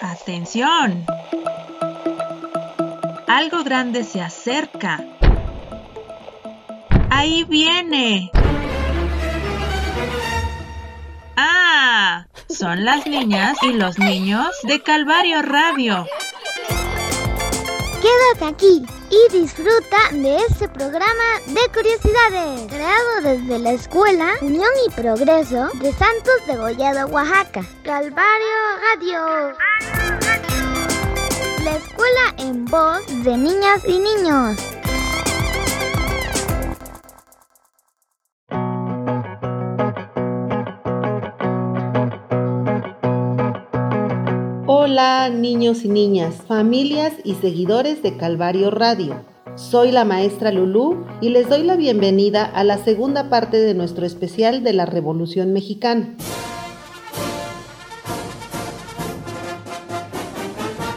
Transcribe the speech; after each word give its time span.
Atención. 0.00 1.04
Algo 3.26 3.64
grande 3.64 4.04
se 4.04 4.20
acerca. 4.20 5.04
Ahí 7.10 7.44
viene. 7.44 8.30
Ah, 11.36 12.26
son 12.48 12.84
las 12.84 13.06
niñas 13.06 13.56
y 13.62 13.72
los 13.72 13.98
niños 13.98 14.48
de 14.64 14.82
Calvario 14.82 15.42
Radio. 15.42 16.06
Quédate 18.00 18.54
aquí 18.54 18.86
y 19.10 19.38
disfruta 19.38 19.96
de 20.12 20.36
este 20.36 20.68
programa 20.68 21.40
de 21.46 21.60
curiosidades, 21.74 22.66
creado 22.68 23.20
desde 23.22 23.58
la 23.58 23.72
Escuela 23.72 24.34
Unión 24.40 24.70
y 24.86 24.90
Progreso 24.92 25.68
de 25.74 25.92
Santos 25.92 26.46
de 26.46 26.56
Gollado, 26.56 27.08
Oaxaca. 27.08 27.64
Calvario 27.82 28.56
Radio. 28.94 29.67
La 32.08 32.30
escuela 32.30 32.50
en 32.50 32.64
voz 32.64 33.24
de 33.24 33.36
niñas 33.36 33.82
y 33.86 33.98
niños. 33.98 34.56
Hola 44.66 45.28
niños 45.28 45.84
y 45.84 45.88
niñas, 45.88 46.36
familias 46.46 47.12
y 47.24 47.34
seguidores 47.34 48.02
de 48.02 48.16
Calvario 48.16 48.70
Radio. 48.70 49.24
Soy 49.56 49.90
la 49.90 50.04
maestra 50.04 50.52
Lulú 50.52 51.04
y 51.20 51.30
les 51.30 51.48
doy 51.48 51.64
la 51.64 51.76
bienvenida 51.76 52.44
a 52.44 52.64
la 52.64 52.78
segunda 52.78 53.28
parte 53.28 53.58
de 53.58 53.74
nuestro 53.74 54.06
especial 54.06 54.62
de 54.62 54.72
la 54.72 54.86
Revolución 54.86 55.52
Mexicana. 55.52 56.14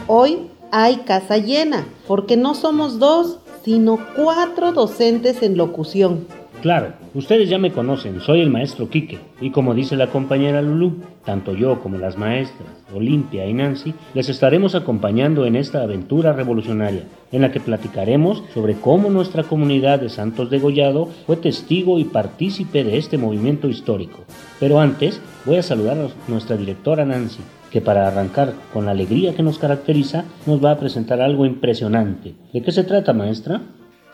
Hoy 0.06 0.50
hay 0.74 0.96
casa 1.04 1.36
llena, 1.36 1.84
porque 2.08 2.38
no 2.38 2.54
somos 2.54 2.98
dos, 2.98 3.38
sino 3.62 3.98
cuatro 4.16 4.72
docentes 4.72 5.42
en 5.42 5.58
locución. 5.58 6.26
Claro, 6.62 6.94
ustedes 7.12 7.50
ya 7.50 7.58
me 7.58 7.72
conocen, 7.72 8.22
soy 8.22 8.40
el 8.40 8.48
maestro 8.48 8.88
Quique, 8.88 9.20
y 9.40 9.50
como 9.50 9.74
dice 9.74 9.96
la 9.96 10.06
compañera 10.06 10.62
Lulú, 10.62 10.94
tanto 11.26 11.54
yo 11.54 11.80
como 11.80 11.98
las 11.98 12.16
maestras 12.16 12.70
Olimpia 12.94 13.46
y 13.46 13.52
Nancy 13.52 13.92
les 14.14 14.30
estaremos 14.30 14.74
acompañando 14.74 15.44
en 15.44 15.56
esta 15.56 15.82
aventura 15.82 16.32
revolucionaria, 16.32 17.04
en 17.32 17.42
la 17.42 17.52
que 17.52 17.60
platicaremos 17.60 18.42
sobre 18.54 18.74
cómo 18.74 19.10
nuestra 19.10 19.42
comunidad 19.42 20.00
de 20.00 20.08
Santos 20.08 20.48
de 20.48 20.58
Gollado 20.58 21.10
fue 21.26 21.36
testigo 21.36 21.98
y 21.98 22.04
partícipe 22.04 22.82
de 22.82 22.96
este 22.96 23.18
movimiento 23.18 23.68
histórico. 23.68 24.20
Pero 24.58 24.80
antes, 24.80 25.20
voy 25.44 25.56
a 25.56 25.62
saludar 25.62 25.98
a 25.98 26.30
nuestra 26.30 26.56
directora 26.56 27.04
Nancy, 27.04 27.42
que 27.72 27.80
para 27.80 28.06
arrancar 28.06 28.52
con 28.72 28.84
la 28.84 28.90
alegría 28.90 29.34
que 29.34 29.42
nos 29.42 29.58
caracteriza, 29.58 30.24
nos 30.46 30.62
va 30.62 30.72
a 30.72 30.78
presentar 30.78 31.20
algo 31.20 31.46
impresionante. 31.46 32.34
¿De 32.52 32.62
qué 32.62 32.70
se 32.70 32.84
trata, 32.84 33.14
maestra? 33.14 33.62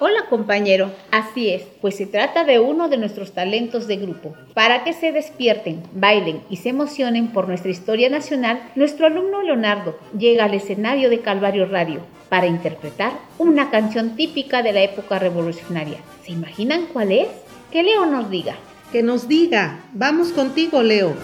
Hola 0.01 0.27
compañero, 0.31 0.93
así 1.11 1.49
es, 1.49 1.63
pues 1.81 1.97
se 1.97 2.07
trata 2.07 2.45
de 2.45 2.61
uno 2.61 2.89
de 2.89 2.99
nuestros 2.99 3.33
talentos 3.33 3.89
de 3.89 3.97
grupo. 3.97 4.33
Para 4.55 4.85
que 4.85 4.93
se 4.93 5.11
despierten, 5.11 5.83
bailen 5.93 6.43
y 6.49 6.59
se 6.59 6.69
emocionen 6.69 7.33
por 7.33 7.49
nuestra 7.49 7.73
historia 7.73 8.09
nacional, 8.09 8.63
nuestro 8.77 9.07
alumno 9.07 9.43
Leonardo 9.43 9.99
llega 10.17 10.45
al 10.45 10.55
escenario 10.55 11.11
de 11.11 11.19
Calvario 11.19 11.67
Radio 11.67 12.03
para 12.29 12.47
interpretar 12.47 13.11
una 13.39 13.71
canción 13.71 14.15
típica 14.15 14.63
de 14.63 14.73
la 14.73 14.83
época 14.83 15.19
revolucionaria. 15.19 15.99
¿Se 16.25 16.31
imaginan 16.31 16.87
cuál 16.93 17.11
es? 17.11 17.27
Que 17.73 17.83
Leo 17.83 18.07
nos 18.07 18.31
diga. 18.31 18.55
Que 18.93 19.03
nos 19.03 19.27
diga. 19.27 19.81
Vamos 19.95 20.29
contigo, 20.29 20.81
Leo. 20.85 21.15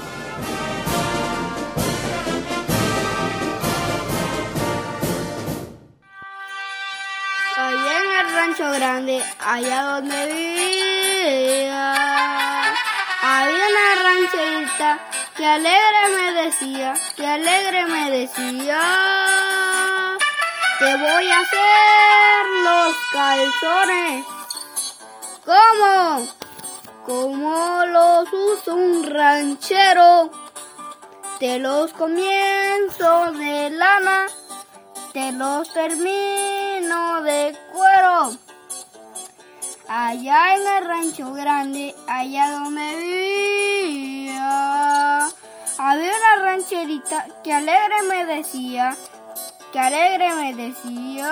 Grande, 8.53 9.23
allá 9.41 9.83
donde 9.83 10.27
vivía. 10.27 11.95
Había 13.23 13.64
una 13.68 13.95
rancherita 14.02 14.98
que 15.35 15.46
alegre 15.46 16.08
me 16.14 16.42
decía, 16.45 16.95
que 17.17 17.27
alegre 17.27 17.86
me 17.86 18.11
decía, 18.11 18.80
te 20.79 20.96
voy 20.96 21.30
a 21.30 21.41
hacer 21.41 22.46
los 22.64 22.95
calzones. 23.13 24.27
¿Cómo? 25.47 26.27
Como 27.07 27.86
los 27.86 28.29
usa 28.33 28.74
un 28.74 29.05
ranchero, 29.05 30.30
te 31.39 31.58
los 31.58 31.92
comienzo 31.95 33.33
de 33.33 33.70
lana, 33.70 34.27
te 35.13 35.33
los 35.33 35.73
termino 35.73 37.23
de 37.23 37.58
cuero. 37.73 38.43
Allá 39.86 40.55
en 40.56 40.67
el 40.67 40.89
rancho 40.89 41.33
grande, 41.34 41.95
allá 42.08 42.52
donde 42.52 42.96
vivía, 42.96 44.39
había 45.78 46.11
una 46.11 46.36
rancherita 46.42 47.27
que 47.45 47.52
alegre 47.52 48.02
me 48.08 48.24
decía, 48.24 48.96
que 49.73 49.78
alegre 49.78 50.34
me 50.36 50.55
decía. 50.55 51.30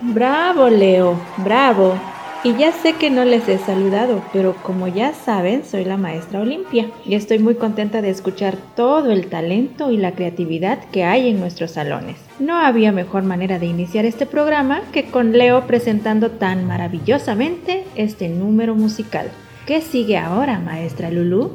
Bravo, 0.00 0.68
Leo, 0.68 1.20
bravo. 1.36 2.15
Y 2.44 2.56
ya 2.56 2.70
sé 2.70 2.92
que 2.92 3.10
no 3.10 3.24
les 3.24 3.48
he 3.48 3.58
saludado, 3.58 4.22
pero 4.32 4.54
como 4.62 4.86
ya 4.86 5.12
saben, 5.12 5.64
soy 5.64 5.84
la 5.84 5.96
maestra 5.96 6.40
Olimpia 6.40 6.90
y 7.04 7.14
estoy 7.14 7.38
muy 7.38 7.56
contenta 7.56 8.02
de 8.02 8.10
escuchar 8.10 8.56
todo 8.76 9.10
el 9.10 9.26
talento 9.26 9.90
y 9.90 9.96
la 9.96 10.12
creatividad 10.12 10.78
que 10.90 11.02
hay 11.02 11.28
en 11.28 11.40
nuestros 11.40 11.72
salones. 11.72 12.16
No 12.38 12.56
había 12.56 12.92
mejor 12.92 13.24
manera 13.24 13.58
de 13.58 13.66
iniciar 13.66 14.04
este 14.04 14.26
programa 14.26 14.82
que 14.92 15.06
con 15.06 15.32
Leo 15.32 15.66
presentando 15.66 16.30
tan 16.30 16.66
maravillosamente 16.66 17.84
este 17.96 18.28
número 18.28 18.74
musical. 18.74 19.28
¿Qué 19.66 19.80
sigue 19.80 20.16
ahora, 20.16 20.60
maestra 20.60 21.10
Lulu? 21.10 21.50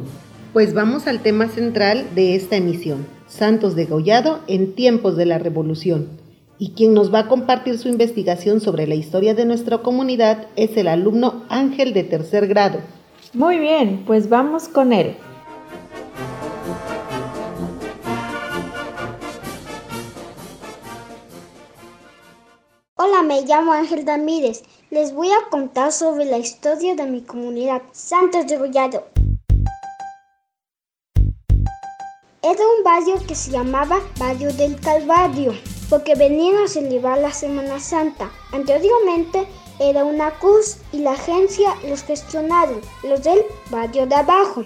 Pues 0.51 0.73
vamos 0.73 1.07
al 1.07 1.19
tema 1.19 1.47
central 1.47 2.07
de 2.15 2.35
esta 2.35 2.57
emisión, 2.57 3.05
Santos 3.27 3.75
degollado 3.75 4.41
en 4.47 4.73
tiempos 4.73 5.15
de 5.15 5.25
la 5.25 5.37
Revolución 5.37 6.20
y 6.61 6.73
quien 6.73 6.93
nos 6.93 7.11
va 7.11 7.21
a 7.21 7.27
compartir 7.27 7.79
su 7.79 7.89
investigación 7.89 8.61
sobre 8.61 8.85
la 8.85 8.93
historia 8.93 9.33
de 9.33 9.45
nuestra 9.45 9.79
comunidad 9.79 10.45
es 10.55 10.77
el 10.77 10.87
alumno 10.87 11.43
Ángel 11.49 11.91
de 11.91 12.03
tercer 12.03 12.45
grado. 12.45 12.81
Muy 13.33 13.57
bien, 13.57 14.03
pues 14.05 14.29
vamos 14.29 14.67
con 14.67 14.93
él. 14.93 15.17
Hola, 22.95 23.23
me 23.23 23.41
llamo 23.41 23.73
Ángel 23.73 24.05
Ramírez. 24.05 24.61
Les 24.91 25.15
voy 25.15 25.29
a 25.29 25.49
contar 25.49 25.91
sobre 25.91 26.25
la 26.25 26.37
historia 26.37 26.93
de 26.93 27.07
mi 27.07 27.21
comunidad, 27.21 27.81
Santos 27.91 28.45
de 28.45 28.57
Gollado. 28.57 29.07
Era 32.43 32.61
un 32.77 32.83
barrio 32.83 33.15
que 33.27 33.33
se 33.33 33.49
llamaba 33.49 33.97
Barrio 34.19 34.53
del 34.53 34.79
Calvario 34.79 35.53
porque 35.91 36.15
venían 36.15 36.63
a 36.63 36.69
celebrar 36.69 37.17
la 37.17 37.33
Semana 37.33 37.77
Santa. 37.81 38.31
Anteriormente 38.53 39.45
era 39.77 40.05
una 40.05 40.31
cruz 40.31 40.77
y 40.93 40.99
la 40.99 41.11
agencia 41.11 41.75
los 41.85 42.01
gestionaron, 42.03 42.79
los 43.03 43.21
del 43.23 43.41
barrio 43.69 44.07
de 44.07 44.15
abajo. 44.15 44.63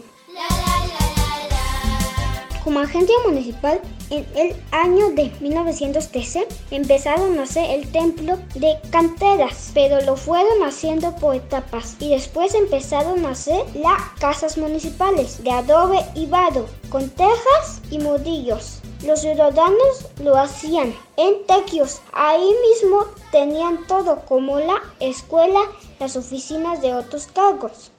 Como 2.64 2.80
agencia 2.80 3.16
municipal, 3.26 3.82
en 4.12 4.26
el 4.36 4.56
año 4.72 5.10
de 5.12 5.32
1913 5.40 6.48
empezaron 6.70 7.40
a 7.40 7.44
hacer 7.44 7.72
el 7.72 7.92
templo 7.92 8.38
de 8.54 8.78
canteras, 8.92 9.72
pero 9.74 10.00
lo 10.02 10.16
fueron 10.16 10.64
haciendo 10.64 11.16
por 11.16 11.36
etapas 11.36 11.96
y 12.00 12.10
después 12.10 12.54
empezaron 12.54 13.26
a 13.26 13.32
hacer 13.32 13.64
las 13.76 14.02
casas 14.20 14.60
municipales 14.60 15.44
de 15.44 15.50
adobe 15.50 16.00
y 16.14 16.28
barro, 16.28 16.68
con 16.90 17.10
tejas 17.10 17.82
y 17.90 17.98
mudillos. 17.98 18.82
Los 19.06 19.22
ciudadanos 19.22 20.08
lo 20.24 20.36
hacían 20.36 20.96
en 21.16 21.46
tequios. 21.46 22.02
Ahí 22.12 22.50
mismo 22.72 23.06
tenían 23.32 23.86
todo 23.86 24.22
como 24.26 24.60
la 24.60 24.82
escuela, 25.00 25.60
las 26.00 26.16
oficinas 26.16 26.82
de 26.82 26.96
otros 26.96 27.28
cargos. 27.28 27.92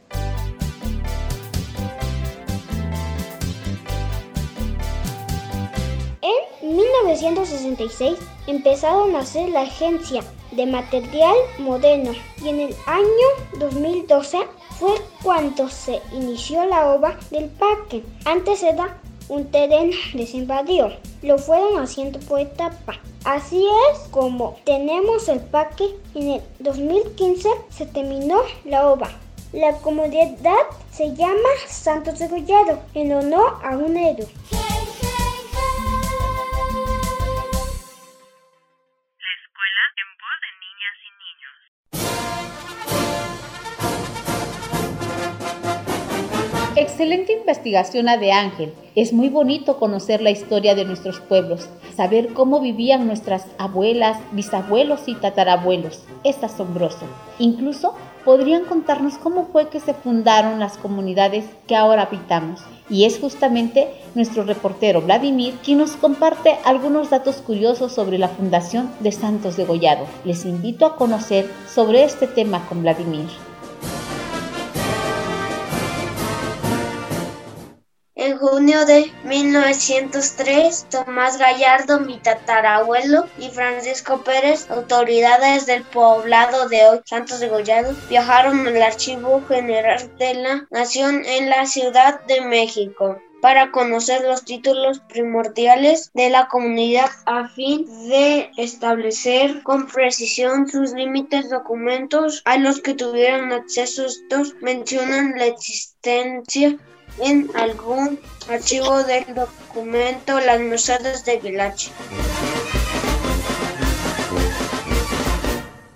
En 6.22 6.76
1966 6.76 8.18
empezaron 8.48 9.14
a 9.14 9.20
hacer 9.20 9.50
la 9.50 9.60
agencia 9.60 10.24
de 10.50 10.66
material 10.66 11.36
moderno 11.58 12.14
y 12.42 12.48
en 12.48 12.60
el 12.60 12.76
año 12.86 13.60
2012 13.60 14.38
fue 14.80 14.90
cuando 15.22 15.68
se 15.68 16.02
inició 16.12 16.64
la 16.64 16.90
obra 16.90 17.16
del 17.30 17.48
parque. 17.48 18.02
Antes 18.24 18.64
era 18.64 19.00
un 19.28 19.50
terreno 19.50 19.92
desinvadido. 20.14 20.92
Lo 21.22 21.38
fueron 21.38 21.78
haciendo 21.78 22.18
por 22.20 22.40
etapa. 22.40 23.00
Así 23.24 23.66
es 23.92 24.08
como 24.10 24.56
tenemos 24.64 25.28
el 25.28 25.40
parque. 25.40 25.84
En 26.14 26.30
el 26.32 26.42
2015 26.60 27.48
se 27.70 27.86
terminó 27.86 28.38
la 28.64 28.88
obra. 28.88 29.10
La 29.52 29.72
comunidad 29.78 30.56
se 30.92 31.14
llama 31.14 31.48
Santos 31.66 32.18
de 32.18 32.28
en 32.94 33.12
honor 33.12 33.58
a 33.64 33.76
un 33.76 33.96
héroe. 33.96 34.28
Excelente 47.06 47.34
investigación 47.34 48.06
la 48.06 48.16
de 48.16 48.32
Ángel. 48.32 48.74
Es 48.96 49.12
muy 49.12 49.28
bonito 49.28 49.76
conocer 49.76 50.20
la 50.20 50.32
historia 50.32 50.74
de 50.74 50.84
nuestros 50.84 51.20
pueblos, 51.20 51.68
saber 51.96 52.34
cómo 52.34 52.58
vivían 52.58 53.06
nuestras 53.06 53.46
abuelas, 53.58 54.18
bisabuelos 54.32 55.02
y 55.06 55.14
tatarabuelos. 55.14 56.02
Es 56.24 56.42
asombroso. 56.42 57.06
Incluso 57.38 57.94
podrían 58.24 58.64
contarnos 58.64 59.18
cómo 59.18 59.46
fue 59.52 59.68
que 59.68 59.78
se 59.78 59.94
fundaron 59.94 60.58
las 60.58 60.78
comunidades 60.78 61.44
que 61.68 61.76
ahora 61.76 62.08
habitamos. 62.10 62.62
Y 62.90 63.04
es 63.04 63.20
justamente 63.20 63.86
nuestro 64.16 64.42
reportero 64.42 65.00
Vladimir 65.00 65.54
quien 65.64 65.78
nos 65.78 65.92
comparte 65.92 66.56
algunos 66.64 67.08
datos 67.08 67.36
curiosos 67.36 67.92
sobre 67.92 68.18
la 68.18 68.30
fundación 68.30 68.90
de 68.98 69.12
Santos 69.12 69.56
de 69.56 69.64
Gollado. 69.64 70.06
Les 70.24 70.44
invito 70.44 70.84
a 70.84 70.96
conocer 70.96 71.48
sobre 71.72 72.02
este 72.02 72.26
tema 72.26 72.66
con 72.68 72.82
Vladimir. 72.82 73.28
En 78.36 78.40
junio 78.40 78.84
de 78.84 79.10
1903, 79.24 80.88
Tomás 80.90 81.38
Gallardo, 81.38 82.00
mi 82.00 82.18
tatarabuelo, 82.18 83.24
y 83.38 83.48
Francisco 83.48 84.22
Pérez, 84.24 84.70
autoridades 84.70 85.64
del 85.64 85.84
poblado 85.84 86.68
de 86.68 86.86
hoy, 86.86 87.00
Santos 87.06 87.40
de 87.40 87.48
Gollado, 87.48 87.96
viajaron 88.10 88.66
al 88.66 88.82
Archivo 88.82 89.42
General 89.48 90.14
de 90.18 90.34
la 90.34 90.66
Nación 90.70 91.24
en 91.24 91.48
la 91.48 91.64
Ciudad 91.64 92.20
de 92.26 92.42
México 92.42 93.18
para 93.40 93.70
conocer 93.70 94.22
los 94.22 94.44
títulos 94.44 95.00
primordiales 95.08 96.10
de 96.12 96.28
la 96.28 96.48
comunidad 96.48 97.08
a 97.24 97.48
fin 97.48 97.86
de 98.10 98.50
establecer 98.58 99.62
con 99.62 99.86
precisión 99.86 100.68
sus 100.68 100.92
límites 100.92 101.48
documentos 101.48 102.42
a 102.44 102.58
los 102.58 102.82
que 102.82 102.92
tuvieron 102.92 103.52
acceso 103.54 104.04
estos 104.04 104.54
mencionan 104.60 105.38
la 105.38 105.46
existencia 105.46 106.76
en 107.18 107.50
algún 107.54 108.20
archivo 108.50 109.02
del 109.04 109.24
documento 109.34 110.38
Las 110.40 110.60
Mercedes 110.60 111.24
de 111.24 111.38
Guilache. 111.38 111.90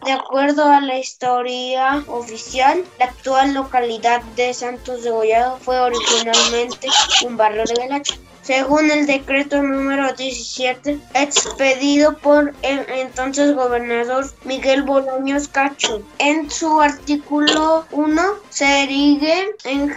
De 0.04 0.12
acuerdo 0.12 0.64
a 0.64 0.80
la 0.80 0.98
historia 0.98 2.02
oficial, 2.08 2.84
la 2.98 3.04
actual 3.06 3.54
localidad 3.54 4.22
de 4.34 4.52
Santos 4.54 5.04
de 5.04 5.10
Gollado 5.10 5.58
fue 5.58 5.78
originalmente 5.78 6.88
un 7.24 7.36
barrio 7.36 7.64
de 7.64 7.74
Guilache 7.74 8.18
según 8.50 8.90
el 8.90 9.06
decreto 9.06 9.62
número 9.62 10.12
17 10.12 10.98
expedido 11.14 12.18
por 12.18 12.52
el 12.62 12.84
entonces 12.88 13.54
gobernador 13.54 14.26
Miguel 14.42 14.82
Bolaños 14.82 15.46
Cacho. 15.46 16.02
En 16.18 16.50
su 16.50 16.80
artículo 16.80 17.86
1 17.92 18.22
se 18.48 18.82
erige 18.82 19.50
en, 19.62 19.94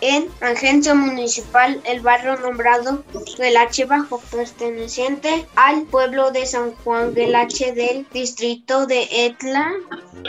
en 0.00 0.28
agencia 0.40 0.96
municipal 0.96 1.80
el 1.84 2.00
barrio 2.00 2.34
nombrado 2.40 3.04
Gelache 3.36 3.84
Bajo, 3.84 4.18
perteneciente 4.32 5.46
al 5.54 5.82
pueblo 5.82 6.32
de 6.32 6.44
San 6.44 6.72
Juan 6.82 7.14
Gelache 7.14 7.70
del 7.70 8.04
distrito 8.12 8.86
de 8.86 9.06
Etla. 9.12 9.70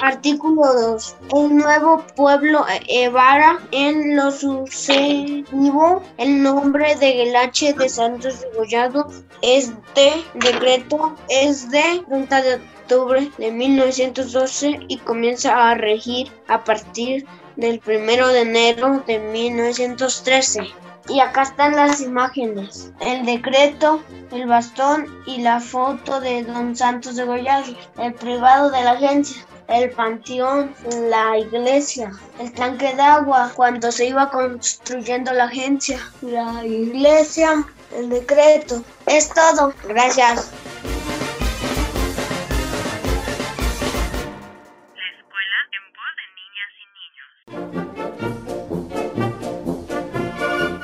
Artículo 0.04 0.62
2. 0.74 1.16
Un 1.32 1.58
nuevo 1.58 2.06
pueblo 2.16 2.66
Evara 2.88 3.58
en 3.72 4.16
lo 4.16 4.30
sucesivo 4.30 6.04
el 6.20 6.44
nombre 6.44 6.96
de 6.98 7.24
Gelache 7.48 7.74
de 7.74 7.90
Santos 7.90 8.42
Degollado 8.42 9.08
este 9.42 10.24
decreto 10.34 11.16
es 11.30 11.70
de 11.70 12.04
30 12.08 12.42
de 12.42 12.56
octubre 12.56 13.32
de 13.38 13.52
1912 13.52 14.80
y 14.88 14.98
comienza 14.98 15.70
a 15.70 15.76
regir 15.76 16.32
a 16.48 16.64
partir 16.64 17.26
del 17.56 17.82
1 17.86 18.28
de 18.28 18.42
enero 18.42 19.04
de 19.08 19.20
1913. 19.20 20.68
Y 21.10 21.22
acá 21.22 21.44
están 21.44 21.76
las 21.78 22.02
imágenes, 22.02 22.92
el 23.00 23.26
decreto, 23.26 24.02
el 24.32 24.46
bastón 24.46 25.08
y 25.26 25.42
la 25.42 25.62
foto 25.62 26.20
de 26.20 26.44
Don 26.44 26.76
Santos 26.76 27.16
de 27.16 27.24
Gollado, 27.24 27.74
el 27.98 28.14
privado 28.14 28.70
de 28.72 28.84
la 28.84 28.92
agencia 28.92 29.46
el 29.68 29.92
panteón, 29.92 30.74
la 31.10 31.38
iglesia, 31.38 32.12
el 32.40 32.52
tanque 32.54 32.96
de 32.96 33.02
agua 33.02 33.52
cuando 33.56 33.92
se 33.92 34.06
iba 34.08 34.30
construyendo 34.30 35.34
la 35.34 35.46
agencia, 35.46 36.00
la 36.22 36.66
iglesia, 36.66 37.66
el 37.96 38.10
decreto. 38.10 38.84
Es 39.06 39.30
todo. 39.30 39.74
Gracias. 39.88 40.52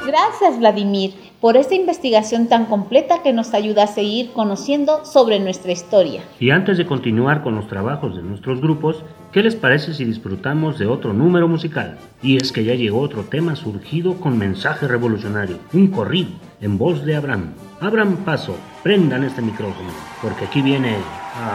Gracias, 0.05 0.59
Vladimir, 0.59 1.32
por 1.43 1.57
esta 1.57 1.75
investigación 1.75 2.47
tan 2.47 2.67
completa 2.67 3.21
que 3.21 3.33
nos 3.33 3.53
ayuda 3.53 3.83
a 3.83 3.87
seguir 3.87 4.31
conociendo 4.31 5.03
sobre 5.03 5.41
nuestra 5.41 5.73
historia. 5.73 6.21
Y 6.39 6.51
antes 6.51 6.77
de 6.77 6.85
continuar 6.85 7.43
con 7.43 7.53
los 7.53 7.67
trabajos 7.67 8.15
de 8.15 8.21
nuestros 8.21 8.61
grupos, 8.61 9.03
¿qué 9.33 9.43
les 9.43 9.53
parece 9.53 9.93
si 9.93 10.05
disfrutamos 10.05 10.79
de 10.79 10.85
otro 10.85 11.11
número 11.11 11.49
musical? 11.49 11.97
Y 12.21 12.37
es 12.37 12.53
que 12.53 12.63
ya 12.63 12.75
llegó 12.75 13.01
otro 13.01 13.23
tema 13.23 13.57
surgido 13.57 14.13
con 14.21 14.37
mensaje 14.37 14.87
revolucionario, 14.87 15.59
un 15.73 15.87
corrido, 15.87 16.29
en 16.61 16.77
voz 16.77 17.03
de 17.03 17.17
Abraham. 17.17 17.55
Abraham 17.81 18.23
Paso, 18.23 18.55
prendan 18.81 19.25
este 19.25 19.41
micrófono, 19.41 19.89
porque 20.21 20.45
aquí 20.45 20.61
viene 20.61 20.95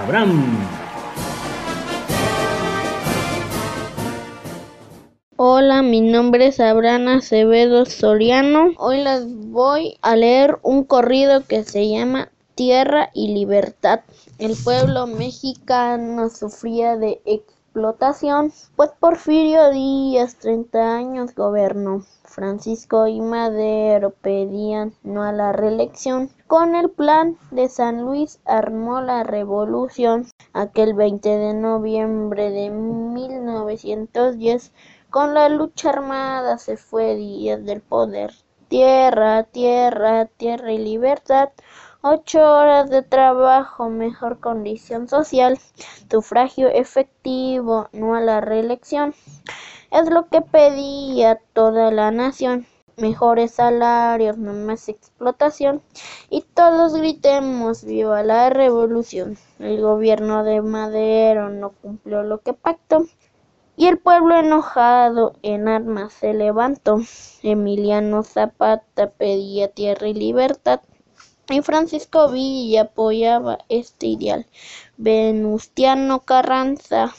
Abraham. 0.05 0.88
Hola, 5.41 5.83
mi 5.83 6.01
nombre 6.01 6.49
es 6.49 6.59
Abraham 6.59 7.07
Acevedo 7.07 7.87
Soriano. 7.87 8.73
Hoy 8.77 9.05
les 9.05 9.25
voy 9.53 9.97
a 10.03 10.17
leer 10.17 10.59
un 10.63 10.83
corrido 10.83 11.47
que 11.47 11.63
se 11.63 11.89
llama 11.89 12.33
Tierra 12.57 13.11
y 13.15 13.35
Libertad. 13.35 14.01
El 14.41 14.57
pueblo 14.57 15.07
mexicano 15.07 16.29
sufría 16.29 16.97
de 16.97 17.23
explotación, 17.25 18.53
pues 18.75 18.91
Porfirio 18.99 19.71
Díaz 19.71 20.35
30 20.41 20.97
años 20.97 21.33
gobernó. 21.37 22.05
Francisco 22.25 23.07
y 23.07 23.21
Madero 23.21 24.11
pedían 24.11 24.93
no 25.05 25.23
a 25.23 25.31
la 25.31 25.53
reelección. 25.53 26.31
Con 26.49 26.75
el 26.75 26.91
plan 26.91 27.37
de 27.53 27.69
San 27.69 28.03
Luis 28.03 28.41
armó 28.45 29.01
la 29.03 29.23
revolución. 29.23 30.27
Aquel 30.53 30.95
20 30.95 31.29
de 31.29 31.55
noviembre 31.55 32.51
de 32.51 32.71
1910 32.71 34.73
con 35.19 35.35
la 35.35 35.49
lucha 35.49 35.89
armada 35.89 36.59
se 36.59 36.77
fue 36.77 37.17
Díaz 37.17 37.65
del 37.65 37.81
poder. 37.81 38.33
Tierra, 38.69 39.43
tierra, 39.43 40.27
tierra 40.27 40.73
y 40.73 40.79
libertad. 40.79 41.49
Ocho 42.03 42.39
horas 42.39 42.89
de 42.89 43.03
trabajo, 43.03 43.89
mejor 43.89 44.39
condición 44.39 45.09
social, 45.09 45.59
sufragio 46.09 46.69
efectivo, 46.69 47.89
no 47.91 48.15
a 48.15 48.21
la 48.21 48.41
reelección. 48.41 49.13
Es 49.91 50.09
lo 50.09 50.29
que 50.29 50.41
pedía 50.41 51.41
toda 51.53 51.91
la 51.91 52.13
nación. 52.13 52.69
Mejores 52.97 53.51
salarios, 53.51 54.39
no 54.39 54.53
más 54.53 54.89
explotación. 54.89 55.83
Y 56.31 56.43
todos 56.43 56.95
gritemos 56.95 57.83
viva 57.83 58.23
la 58.23 58.51
revolución. 58.51 59.37
El 59.59 59.81
gobierno 59.81 60.45
de 60.45 60.63
Madero 60.63 61.51
no 61.51 61.71
cumplió 61.71 62.23
lo 62.23 62.39
que 62.39 62.53
pactó. 62.53 63.05
Y 63.81 63.87
el 63.87 63.97
pueblo 63.97 64.37
enojado 64.37 65.35
en 65.43 65.69
armas 65.69 66.13
se 66.13 66.35
levantó. 66.35 66.99
Emiliano 67.45 68.25
Zapata 68.25 69.11
pedía 69.11 69.69
tierra 69.69 70.09
y 70.09 70.15
libertad. 70.15 70.81
Y 71.49 71.63
Francisco 71.63 72.29
Villa 72.29 72.83
apoyaba 72.83 73.59
este 73.69 74.07
ideal. 74.07 74.47
Venustiano 74.97 76.25
Carranza 76.25 77.15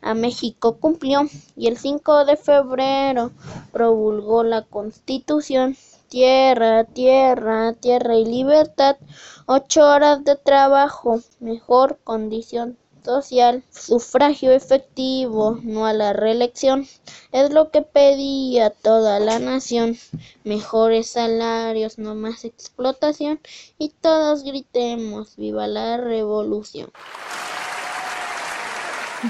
a 0.00 0.14
México 0.14 0.78
cumplió 0.78 1.28
y 1.54 1.66
el 1.66 1.76
5 1.76 2.24
de 2.24 2.38
febrero 2.38 3.32
promulgó 3.70 4.42
la 4.42 4.62
Constitución. 4.62 5.76
Tierra, 6.08 6.84
tierra, 6.84 7.74
tierra 7.74 8.16
y 8.16 8.24
libertad. 8.24 8.96
Ocho 9.44 9.86
horas 9.86 10.24
de 10.24 10.36
trabajo, 10.36 11.20
mejor 11.40 11.98
condición 12.04 12.78
social, 13.04 13.62
sufragio 13.70 14.52
efectivo, 14.52 15.58
no 15.62 15.86
a 15.86 15.92
la 15.92 16.12
reelección, 16.12 16.86
es 17.32 17.50
lo 17.50 17.70
que 17.70 17.82
pedía 17.82 18.70
toda 18.70 19.20
la 19.20 19.38
nación, 19.38 19.96
mejores 20.44 21.08
salarios, 21.08 21.98
no 21.98 22.14
más 22.14 22.44
explotación, 22.44 23.40
y 23.78 23.90
todos 24.00 24.42
gritemos, 24.42 25.36
viva 25.36 25.66
la 25.66 25.96
revolución. 25.96 26.90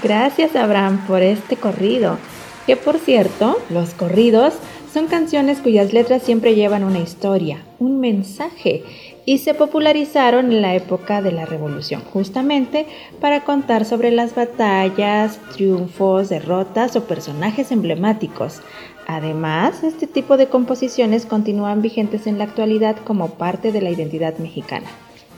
Gracias 0.01 0.55
Abraham 0.55 1.05
por 1.05 1.21
este 1.21 1.57
corrido, 1.57 2.17
que 2.65 2.77
por 2.77 2.97
cierto, 2.97 3.57
los 3.69 3.93
corridos 3.93 4.53
son 4.93 5.07
canciones 5.07 5.59
cuyas 5.59 5.93
letras 5.93 6.21
siempre 6.21 6.55
llevan 6.55 6.83
una 6.83 6.99
historia, 6.99 7.63
un 7.79 7.99
mensaje 7.99 8.83
y 9.25 9.37
se 9.37 9.53
popularizaron 9.53 10.51
en 10.51 10.61
la 10.61 10.75
época 10.75 11.21
de 11.21 11.31
la 11.31 11.45
Revolución, 11.45 12.01
justamente 12.11 12.85
para 13.21 13.43
contar 13.43 13.85
sobre 13.85 14.11
las 14.11 14.35
batallas, 14.35 15.39
triunfos, 15.53 16.29
derrotas 16.29 16.95
o 16.95 17.05
personajes 17.05 17.71
emblemáticos. 17.71 18.61
Además, 19.07 19.83
este 19.83 20.07
tipo 20.07 20.37
de 20.37 20.47
composiciones 20.47 21.25
continúan 21.25 21.81
vigentes 21.81 22.27
en 22.27 22.37
la 22.37 22.43
actualidad 22.45 22.97
como 22.97 23.29
parte 23.29 23.71
de 23.71 23.81
la 23.81 23.91
identidad 23.91 24.37
mexicana. 24.37 24.87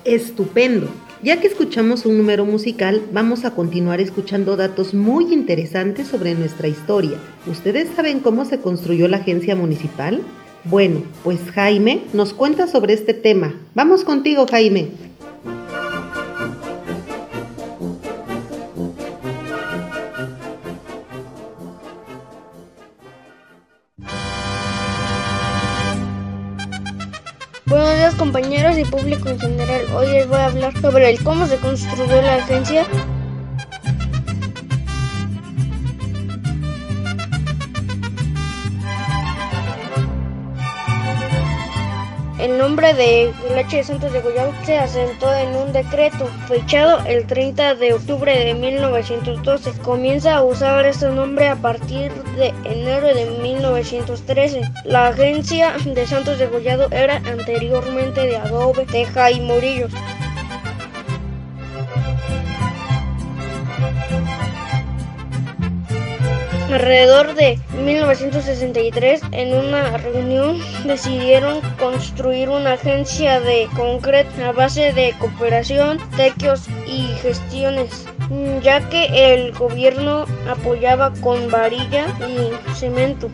Estupendo. 0.05 0.89
Ya 1.21 1.39
que 1.39 1.47
escuchamos 1.47 2.05
un 2.05 2.17
número 2.17 2.43
musical, 2.43 3.01
vamos 3.13 3.45
a 3.45 3.51
continuar 3.51 4.01
escuchando 4.01 4.57
datos 4.57 4.93
muy 4.93 5.33
interesantes 5.33 6.09
sobre 6.09 6.35
nuestra 6.35 6.67
historia. 6.67 7.17
¿Ustedes 7.47 7.87
saben 7.95 8.19
cómo 8.19 8.43
se 8.43 8.59
construyó 8.59 9.07
la 9.07 9.17
agencia 9.17 9.55
municipal? 9.55 10.21
Bueno, 10.65 11.03
pues 11.23 11.39
Jaime 11.53 12.01
nos 12.11 12.33
cuenta 12.33 12.67
sobre 12.67 12.93
este 12.93 13.13
tema. 13.13 13.53
Vamos 13.75 14.03
contigo, 14.03 14.45
Jaime. 14.49 14.89
Buenos 27.73 27.95
días 27.95 28.13
compañeros 28.13 28.77
y 28.77 28.85
público 28.85 29.29
en 29.29 29.39
general. 29.39 29.81
Hoy 29.95 30.05
les 30.05 30.27
voy 30.27 30.37
a 30.37 30.45
hablar 30.45 30.79
sobre 30.79 31.09
el 31.09 31.23
cómo 31.23 31.47
se 31.47 31.57
construyó 31.57 32.21
la 32.21 32.35
agencia 32.35 32.85
El 42.43 42.57
nombre 42.57 42.93
de 42.93 43.31
H 43.55 43.77
de 43.77 43.83
Santos 43.85 44.11
de 44.11 44.21
se 44.65 44.77
asentó 44.77 45.33
en 45.33 45.55
un 45.55 45.71
decreto 45.71 46.29
fechado 46.45 46.99
el 47.05 47.25
30 47.25 47.75
de 47.75 47.93
octubre 47.93 48.37
de 48.37 48.53
1912. 48.53 49.71
Comienza 49.81 50.35
a 50.35 50.43
usar 50.43 50.85
este 50.85 51.07
nombre 51.07 51.47
a 51.47 51.55
partir 51.55 52.11
de 52.35 52.53
enero 52.65 53.07
de 53.15 53.27
1913. 53.41 54.59
La 54.83 55.07
agencia 55.07 55.71
de 55.85 56.05
Santos 56.05 56.37
de 56.37 56.47
Gollado 56.47 56.89
era 56.91 57.15
anteriormente 57.15 58.19
de 58.19 58.35
Adobe, 58.35 58.87
Teja 58.87 59.31
y 59.31 59.39
Morillos. 59.39 59.93
Alrededor 66.73 67.35
de 67.35 67.59
1963, 67.85 69.21
en 69.31 69.53
una 69.53 69.95
reunión, 69.95 70.57
decidieron 70.85 71.61
construir 71.77 72.49
una 72.49 72.73
agencia 72.73 73.39
de 73.39 73.69
concreto 73.75 74.31
a 74.43 74.53
base 74.53 74.91
de 74.91 75.13
cooperación, 75.19 75.99
tequios 76.17 76.65
y 76.87 77.09
gestiones, 77.21 78.07
ya 78.63 78.89
que 78.89 79.33
el 79.35 79.51
gobierno 79.51 80.25
apoyaba 80.49 81.13
con 81.21 81.51
varilla 81.51 82.07
y 82.27 82.73
cemento. 82.73 83.29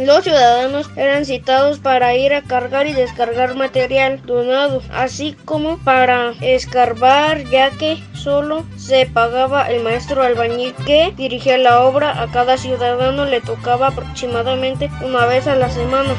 Los 0.00 0.24
ciudadanos 0.24 0.88
eran 0.96 1.26
citados 1.26 1.78
para 1.78 2.14
ir 2.14 2.32
a 2.32 2.40
cargar 2.40 2.86
y 2.86 2.94
descargar 2.94 3.54
material 3.54 4.22
donado, 4.24 4.80
así 4.90 5.36
como 5.44 5.76
para 5.76 6.32
escarbar, 6.40 7.44
ya 7.50 7.70
que 7.70 8.02
solo 8.14 8.64
se 8.78 9.04
pagaba 9.04 9.68
el 9.70 9.82
maestro 9.82 10.22
albañil 10.22 10.74
que 10.86 11.12
dirigía 11.18 11.58
la 11.58 11.82
obra. 11.82 12.22
A 12.22 12.32
cada 12.32 12.56
ciudadano 12.56 13.26
le 13.26 13.42
tocaba 13.42 13.88
aproximadamente 13.88 14.90
una 15.04 15.26
vez 15.26 15.46
a 15.46 15.54
la 15.54 15.68
semana. 15.68 16.14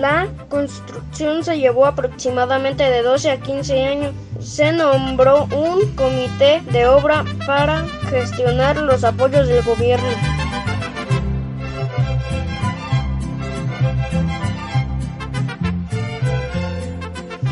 La 0.00 0.28
construcción 0.48 1.44
se 1.44 1.58
llevó 1.58 1.84
aproximadamente 1.84 2.84
de 2.84 3.02
12 3.02 3.32
a 3.32 3.40
15 3.40 3.84
años. 3.84 4.14
Se 4.40 4.72
nombró 4.72 5.44
un 5.54 5.94
comité 5.94 6.62
de 6.72 6.86
obra 6.86 7.22
para 7.46 7.84
gestionar 8.08 8.78
los 8.78 9.04
apoyos 9.04 9.46
del 9.46 9.62
gobierno. 9.62 10.08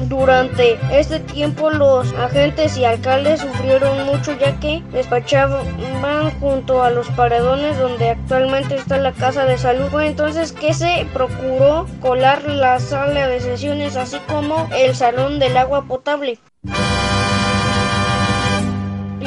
Durante 0.08 0.78
este 0.90 1.20
tiempo 1.20 1.70
los 1.70 2.12
agentes 2.14 2.78
y 2.78 2.84
alcaldes 2.84 3.40
sufrieron 3.40 4.06
mucho 4.06 4.32
ya 4.38 4.58
que 4.58 4.82
despachaban 4.90 6.30
junto 6.40 6.82
a 6.82 6.90
los 6.90 7.08
paredones 7.10 7.78
donde 7.78 8.10
actualmente 8.10 8.76
está 8.76 8.96
la 8.96 9.12
casa 9.12 9.44
de 9.44 9.58
salud. 9.58 10.00
Entonces 10.00 10.52
que 10.52 10.72
se 10.72 11.06
procuró 11.12 11.86
colar 12.00 12.42
la 12.44 12.80
sala 12.80 13.28
de 13.28 13.40
sesiones 13.40 13.96
así 13.96 14.18
como 14.28 14.68
el 14.74 14.94
salón 14.94 15.38
del 15.38 15.56
agua 15.58 15.84
potable. 15.84 16.38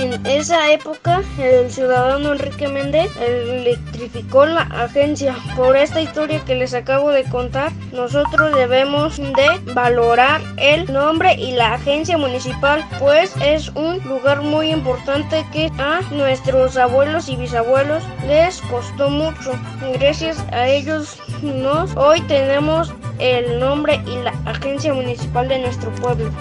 En 0.01 0.25
esa 0.25 0.72
época, 0.72 1.22
el 1.38 1.70
ciudadano 1.70 2.31
Enrique 2.31 2.67
Méndez 2.67 3.12
electrificó 3.17 4.48
la 4.48 4.62
agencia. 4.62 5.36
Por 5.55 5.77
esta 5.77 6.01
historia 6.01 6.43
que 6.43 6.55
les 6.55 6.74
acabo 6.74 7.12
de 7.12 7.24
contar, 7.25 7.72
nosotros 7.93 8.55
debemos 8.55 9.17
de 9.17 9.74
valorar 9.75 10.41
el 10.58 10.91
nombre 10.91 11.36
y 11.36 11.51
la 11.51 11.75
agencia 11.75 12.17
municipal, 12.17 12.84
pues 12.98 13.31
es 13.43 13.70
un 13.75 14.00
lugar 14.10 14.41
muy 14.41 14.72
importante 14.72 15.46
que 15.53 15.72
a 15.77 16.01
nuestros 16.10 16.77
abuelos 16.77 17.29
y 17.29 17.36
bisabuelos 17.36 18.03
les 18.25 18.60
costó 18.62 19.08
mucho. 19.08 19.51
Gracias 20.00 20.43
a 20.51 20.67
ellos 20.67 21.20
nos 21.43 21.96
hoy 21.96 22.22
tenemos 22.22 22.91
el 23.20 23.60
nombre 23.60 24.01
y 24.08 24.15
la 24.24 24.34
agencia 24.46 24.96
municipal 24.96 25.48
de 25.48 25.60
nuestro 25.60 25.91
pueblo. 25.91 26.31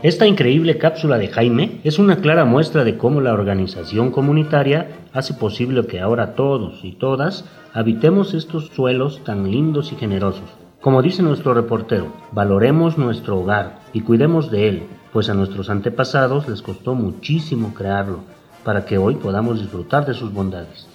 Esta 0.00 0.28
increíble 0.28 0.78
cápsula 0.78 1.18
de 1.18 1.26
Jaime 1.26 1.80
es 1.82 1.98
una 1.98 2.18
clara 2.18 2.44
muestra 2.44 2.84
de 2.84 2.96
cómo 2.96 3.20
la 3.20 3.32
organización 3.32 4.12
comunitaria 4.12 4.90
hace 5.12 5.34
posible 5.34 5.84
que 5.88 5.98
ahora 5.98 6.36
todos 6.36 6.84
y 6.84 6.92
todas 6.92 7.44
habitemos 7.74 8.32
estos 8.32 8.68
suelos 8.68 9.24
tan 9.24 9.50
lindos 9.50 9.90
y 9.90 9.96
generosos. 9.96 10.48
Como 10.80 11.02
dice 11.02 11.24
nuestro 11.24 11.52
reportero, 11.52 12.12
valoremos 12.30 12.96
nuestro 12.96 13.40
hogar 13.40 13.80
y 13.92 14.02
cuidemos 14.02 14.52
de 14.52 14.68
él, 14.68 14.82
pues 15.12 15.30
a 15.30 15.34
nuestros 15.34 15.68
antepasados 15.68 16.48
les 16.48 16.62
costó 16.62 16.94
muchísimo 16.94 17.74
crearlo, 17.74 18.20
para 18.62 18.84
que 18.84 18.98
hoy 18.98 19.16
podamos 19.16 19.60
disfrutar 19.60 20.06
de 20.06 20.14
sus 20.14 20.32
bondades. 20.32 20.86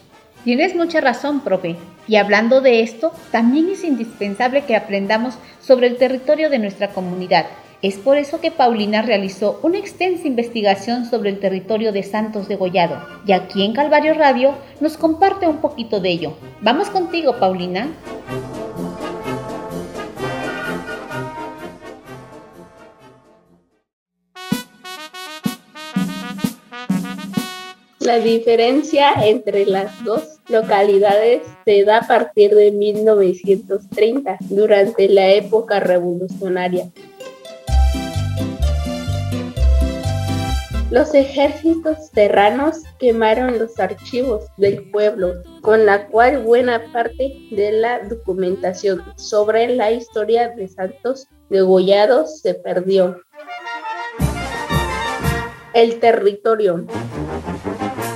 Tienes 0.45 0.77
mucha 0.77 1.01
razón, 1.01 1.41
profe. 1.41 1.75
Y 2.07 2.15
hablando 2.15 2.61
de 2.61 2.79
esto, 2.81 3.11
también 3.31 3.67
es 3.69 3.83
indispensable 3.83 4.63
que 4.63 4.77
aprendamos 4.77 5.37
sobre 5.59 5.87
el 5.87 5.97
territorio 5.97 6.49
de 6.49 6.59
nuestra 6.59 6.91
comunidad 6.91 7.47
es 7.83 7.97
por 7.97 8.17
eso 8.17 8.39
que 8.39 8.49
Paulina 8.49 9.01
realizó 9.01 9.59
una 9.61 9.77
extensa 9.77 10.25
investigación 10.25 11.05
sobre 11.05 11.29
el 11.29 11.39
territorio 11.39 11.91
de 11.91 12.01
Santos 12.01 12.47
de 12.47 12.55
Gollado 12.55 12.97
y 13.27 13.33
aquí 13.33 13.65
en 13.65 13.73
Calvario 13.73 14.13
Radio 14.13 14.55
nos 14.79 14.95
comparte 14.95 15.47
un 15.47 15.57
poquito 15.57 15.99
de 15.99 16.09
ello. 16.09 16.33
Vamos 16.61 16.89
contigo, 16.89 17.37
Paulina. 17.39 17.89
La 27.99 28.19
diferencia 28.19 29.11
entre 29.25 29.65
las 29.65 30.03
dos 30.05 30.39
localidades 30.47 31.41
se 31.65 31.83
da 31.83 31.97
a 31.97 32.07
partir 32.07 32.53
de 32.55 32.71
1930, 32.71 34.37
durante 34.49 35.09
la 35.09 35.29
época 35.31 35.79
revolucionaria. 35.79 36.89
Los 40.93 41.15
ejércitos 41.15 42.09
serranos 42.13 42.83
quemaron 42.99 43.57
los 43.57 43.79
archivos 43.79 44.45
del 44.57 44.91
pueblo, 44.91 45.41
con 45.61 45.87
la 45.87 46.05
cual 46.05 46.43
buena 46.43 46.83
parte 46.93 47.35
de 47.49 47.71
la 47.71 48.07
documentación 48.07 49.01
sobre 49.15 49.75
la 49.75 49.91
historia 49.91 50.49
de 50.49 50.67
santos 50.67 51.27
degollados 51.49 52.41
se 52.41 52.53
perdió. 52.53 53.19
El 55.73 55.99
territorio. 55.99 56.85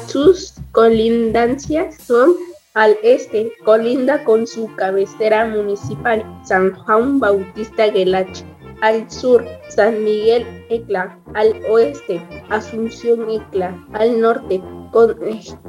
Sus 0.06 0.54
colindancias 0.72 1.96
son 2.04 2.36
al 2.76 2.96
este, 3.02 3.54
colinda 3.66 4.24
con 4.24 4.46
su 4.46 4.72
cabecera 4.76 5.48
municipal, 5.48 6.24
San 6.46 6.76
Juan 6.76 7.20
Bautista 7.20 7.88
Guelache. 7.88 8.46
Al 8.82 9.10
sur, 9.10 9.44
San 9.70 10.04
Miguel 10.04 10.46
Ecla. 10.70 11.18
Al 11.34 11.60
oeste, 11.68 12.22
Asunción 12.50 13.28
Ecla. 13.30 13.76
Al 13.94 14.22
norte, 14.22 14.62
con 14.92 15.18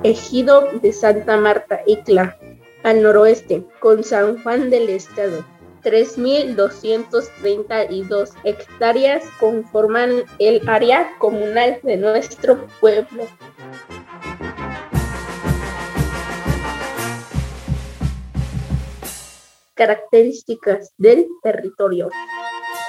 Ejido 0.03 0.69
de 0.83 0.93
Santa 0.93 1.39
Marta 1.39 1.81
Ecla. 1.87 2.37
Al 2.83 3.01
noroeste, 3.03 3.65
con 3.81 4.05
San 4.05 4.43
Juan 4.43 4.69
del 4.69 4.91
Estado. 4.91 5.43
3.232 5.85 8.33
hectáreas 8.45 9.25
conforman 9.41 10.25
el 10.39 10.69
área 10.69 11.17
comunal 11.19 11.81
de 11.83 11.97
nuestro 11.97 12.67
pueblo. 12.81 13.27
Características 19.75 20.93
del 20.99 21.27
territorio. 21.43 22.11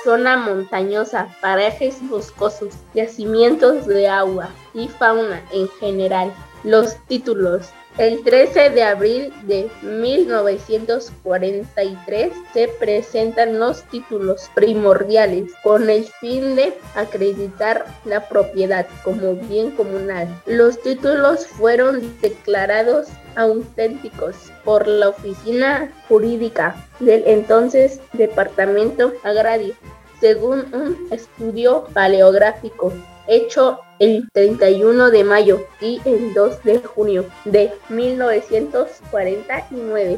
Zona 0.03 0.37
montañosa, 0.37 1.27
parajes 1.41 1.97
boscosos, 2.09 2.73
yacimientos 2.93 3.85
de 3.85 4.07
agua 4.07 4.49
y 4.73 4.87
fauna 4.87 5.43
en 5.51 5.67
general. 5.79 6.33
Los 6.63 6.95
títulos. 7.07 7.69
El 7.97 8.23
13 8.23 8.69
de 8.69 8.83
abril 8.83 9.33
de 9.43 9.69
1943 9.81 12.31
se 12.53 12.67
presentan 12.79 13.59
los 13.59 13.83
títulos 13.83 14.49
primordiales 14.55 15.51
con 15.63 15.89
el 15.89 16.05
fin 16.05 16.55
de 16.55 16.73
acreditar 16.95 17.85
la 18.05 18.29
propiedad 18.29 18.87
como 19.03 19.35
bien 19.35 19.71
comunal. 19.71 20.29
Los 20.45 20.81
títulos 20.81 21.45
fueron 21.47 22.17
declarados 22.21 23.09
auténticos 23.35 24.35
por 24.63 24.87
la 24.87 25.09
oficina 25.09 25.91
jurídica 26.07 26.87
del 26.99 27.23
entonces 27.25 27.99
Departamento 28.13 29.11
Agrario, 29.23 29.73
según 30.21 30.73
un 30.73 31.07
estudio 31.11 31.85
paleográfico 31.93 32.93
hecho 33.29 33.79
el 33.99 34.27
31 34.33 35.11
de 35.11 35.23
mayo 35.23 35.59
y 35.79 36.01
el 36.05 36.33
2 36.33 36.63
de 36.63 36.79
junio 36.79 37.25
de 37.45 37.71
1949. 37.89 40.17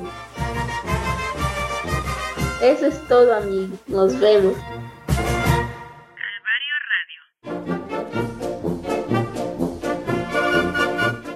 Eso 2.61 2.85
es 2.85 3.05
todo 3.07 3.35
amigos, 3.35 3.79
nos 3.87 4.17
vemos. 4.19 4.55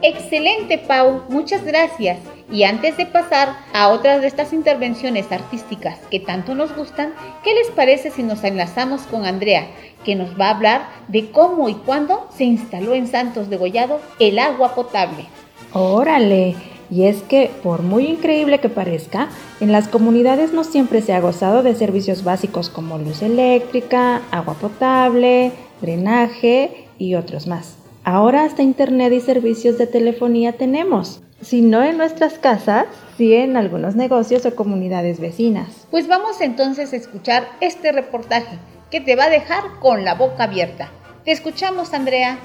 Excelente 0.08 0.77
Pau, 0.77 1.24
muchas 1.29 1.65
gracias. 1.65 2.20
Y 2.51 2.63
antes 2.63 2.96
de 2.96 3.08
pasar 3.08 3.58
a 3.74 3.89
otras 3.89 4.22
de 4.22 4.27
estas 4.27 4.53
intervenciones 4.53 5.32
artísticas 5.32 5.98
que 6.12 6.20
tanto 6.20 6.53
nos 6.53 6.75
gustan, 6.75 7.12
¿qué 7.44 7.55
les 7.55 7.72
parece 7.72 8.12
si 8.12 8.22
nos 8.22 8.44
enlazamos 8.44 9.01
con 9.08 9.25
Andrea, 9.25 9.65
que 10.06 10.16
nos 10.16 10.40
va 10.40 10.48
a 10.48 10.56
hablar 10.56 10.88
de 11.10 11.32
cómo 11.32 11.68
y 11.68 11.74
cuándo 11.74 12.28
se 12.34 12.46
instaló 12.46 12.94
en 12.94 13.08
Santos 13.08 13.50
de 13.50 13.58
Gollado 13.58 14.00
el 14.20 14.40
agua 14.40 14.76
potable. 14.76 15.26
Órale, 15.74 16.56
y 16.90 17.04
es 17.04 17.24
que, 17.24 17.52
por 17.64 17.82
muy 17.82 18.06
increíble 18.06 18.60
que 18.60 18.70
parezca, 18.70 19.30
en 19.60 19.72
las 19.72 19.88
comunidades 19.88 20.54
no 20.54 20.64
siempre 20.64 21.02
se 21.02 21.14
ha 21.14 21.20
gozado 21.20 21.64
de 21.64 21.76
servicios 21.76 22.24
básicos 22.24 22.70
como 22.70 22.98
luz 22.98 23.22
eléctrica, 23.22 24.22
agua 24.32 24.54
potable, 24.54 25.52
drenaje 25.82 26.88
y 26.98 27.16
otros 27.16 27.48
más. 27.48 27.78
Ahora 28.04 28.44
hasta 28.44 28.62
internet 28.62 29.12
y 29.14 29.20
servicios 29.20 29.78
de 29.78 29.88
telefonía 29.88 30.54
tenemos. 30.54 31.22
Si 31.42 31.62
no 31.62 31.84
en 31.84 31.98
nuestras 31.98 32.38
casas, 32.38 32.86
sí 33.18 33.34
en 33.34 33.58
algunos 33.58 33.96
negocios 33.96 34.46
o 34.46 34.56
comunidades 34.56 35.20
vecinas. 35.20 35.88
Pues 35.89 36.08
vamos 36.08 36.39
entonces 36.39 36.94
a 36.94 36.96
escuchar 36.96 37.48
este 37.62 37.91
reportaje 37.91 38.58
que 38.91 39.02
te 39.02 39.15
va 39.15 39.26
a 39.26 39.30
dejar 39.30 39.80
con 39.80 40.06
la 40.06 40.15
boca 40.15 40.43
abierta. 40.43 40.89
Te 41.24 41.32
escuchamos, 41.32 41.93
Andrea. 41.93 42.39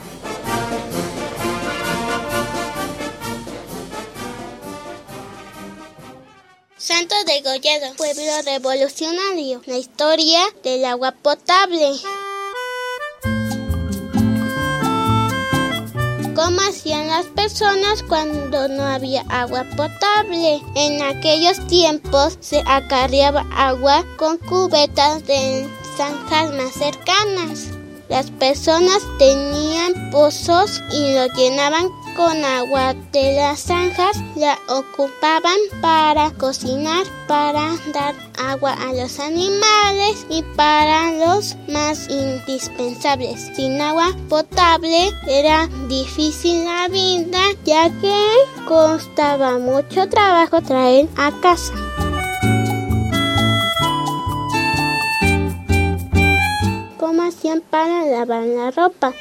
Santo 6.77 7.15
Degollado, 7.27 7.95
pueblo 7.97 8.23
revolucionario, 8.45 9.61
la 9.67 9.77
historia 9.77 10.41
del 10.65 10.85
agua 10.87 11.13
potable. 11.13 11.93
¿Cómo 16.35 16.61
hacían 16.63 17.09
las 17.09 17.27
personas 17.27 18.03
cuando 18.03 18.67
no 18.69 18.83
había 18.83 19.23
agua 19.29 19.67
potable? 19.77 20.63
En 20.75 21.03
aquellos 21.03 21.67
tiempos 21.67 22.39
se 22.41 22.63
acarreaba 22.67 23.47
agua 23.55 24.07
con 24.17 24.39
cubetas 24.39 25.27
de 25.27 25.69
zanjas 25.97 26.53
más 26.55 26.73
cercanas. 26.73 27.69
Las 28.09 28.29
personas 28.33 29.03
tenían 29.19 30.11
pozos 30.11 30.83
y 30.93 31.15
lo 31.15 31.27
llenaban 31.35 31.89
con 32.17 32.45
agua 32.45 32.95
de 33.13 33.37
las 33.37 33.61
zanjas, 33.61 34.17
la 34.35 34.59
ocupaban 34.69 35.59
para 35.81 36.33
cocinar, 36.33 37.07
para 37.29 37.77
dar 37.95 38.17
agua 38.37 38.73
a 38.73 38.93
los 38.95 39.21
animales 39.21 40.27
y 40.29 40.43
para 40.57 41.13
los 41.13 41.57
más 41.69 42.09
indispensables. 42.11 43.53
Sin 43.55 43.81
agua 43.81 44.13
potable 44.29 45.13
era 45.29 45.69
difícil 45.89 46.65
la 46.65 46.89
vida 46.89 47.41
ya 47.65 47.91
que 48.01 48.27
costaba 48.67 49.59
mucho 49.59 50.09
trabajo 50.09 50.61
traer 50.63 51.09
a 51.17 51.31
casa. 51.41 51.73
Para 57.71 58.05
lavar 58.05 58.43
la 58.43 58.71
ropa. 58.71 59.15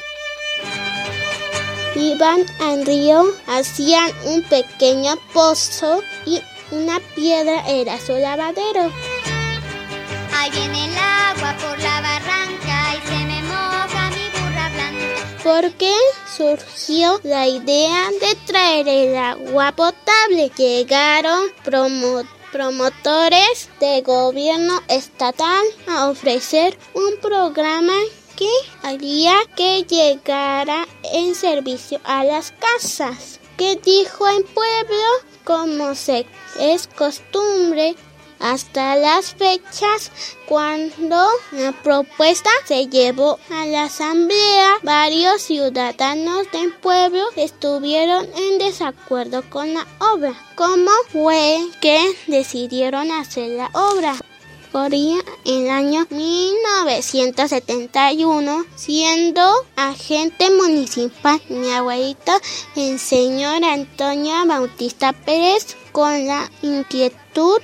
Iban 1.95 2.45
al 2.60 2.86
río, 2.86 3.23
hacían 3.47 4.12
un 4.25 4.43
pequeño 4.43 5.15
pozo 5.34 6.01
y 6.25 6.41
una 6.71 6.99
piedra 7.15 7.63
era 7.67 7.97
su 7.97 8.13
lavadero. 8.13 8.91
Ahí 10.36 10.51
viene 10.51 10.86
el 10.86 10.97
agua 10.97 11.55
por 11.62 11.79
la 11.79 12.01
barranca 12.01 12.95
y 12.95 13.08
se 13.08 13.25
me 13.25 13.41
moja 13.43 14.10
mi 14.10 14.29
burra 14.34 14.69
blanca. 14.69 15.41
Porque 15.43 15.93
surgió 16.38 17.19
la 17.23 17.47
idea 17.47 18.10
de 18.19 18.36
traer 18.45 18.88
el 18.88 19.15
agua 19.15 19.71
potable. 19.71 20.51
Llegaron 20.58 21.45
promotores 21.63 22.38
promotores 22.51 23.69
de 23.79 24.01
gobierno 24.01 24.79
estatal 24.88 25.63
a 25.88 26.09
ofrecer 26.09 26.77
un 26.93 27.19
programa 27.21 27.93
que 28.35 28.49
haría 28.83 29.35
que 29.55 29.83
llegara 29.83 30.88
en 31.03 31.35
servicio 31.35 31.99
a 32.03 32.23
las 32.23 32.51
casas. 32.51 33.39
Que 33.57 33.75
dijo 33.75 34.27
en 34.29 34.43
pueblo, 34.43 35.07
como 35.43 35.93
se 35.95 36.25
es 36.59 36.88
costumbre, 36.88 37.95
hasta 38.39 38.95
las 38.95 39.36
fechas 39.36 40.12
cuando 40.47 41.28
la 41.52 41.73
propuesta 41.84 42.49
se 42.65 42.88
llevó 42.88 43.38
a 43.52 43.65
la 43.65 43.84
asamblea, 43.84 44.78
varios 44.82 45.41
ciudadanos 45.41 46.49
del 46.52 46.73
pueblo 46.73 47.25
estuvieron 47.36 48.28
en 48.36 48.58
desacuerdo 48.58 49.43
con 49.49 49.73
la 49.73 49.86
obra. 50.13 50.34
¿Cómo 50.56 50.91
fue 51.12 51.60
que 51.82 52.15
decidieron 52.28 53.12
hacer 53.12 53.49
la 53.49 53.69
obra? 53.73 54.15
Corría 54.71 55.17
el 55.45 55.67
año 55.69 56.06
1971, 56.12 58.65
siendo 58.75 59.41
agente 59.75 60.52
municipal. 60.52 61.41
Mi 61.49 61.71
abuelita, 61.71 62.39
el 62.75 62.99
señor 62.99 63.63
Antonio 63.63 64.45
Bautista 64.45 65.12
Pérez, 65.12 65.75
con 65.91 66.28
la 66.28 66.52
inquietud 66.62 67.17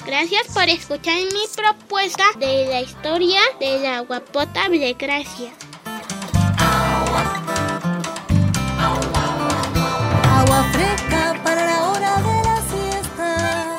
Gracias 0.06 0.46
por 0.54 0.68
escuchar 0.68 1.16
mi 1.16 1.46
propuesta 1.56 2.22
de 2.38 2.66
la 2.66 2.80
historia 2.80 3.40
del 3.58 3.84
agua 3.86 4.20
potable. 4.20 4.94
Gracias. 4.96 5.52
Agua 10.30 10.62
fresca 10.72 11.34
para 11.42 11.66
la 11.66 11.88
hora 11.88 12.16
de 12.22 12.42
la 12.44 12.62
siesta. 12.70 13.78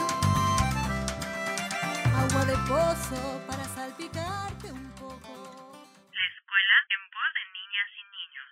Agua 2.20 2.44
de 2.44 2.58
pozo 2.68 3.42
para 3.48 3.64
salpicarte 3.64 4.70
un 4.70 4.92
poco. 5.00 5.32
La 6.12 6.26
escuela 6.28 6.76
en 6.94 7.02
voz 7.16 7.32
de 7.38 7.44
niñas 7.56 7.90
y 7.96 8.04
niños. 8.18 8.48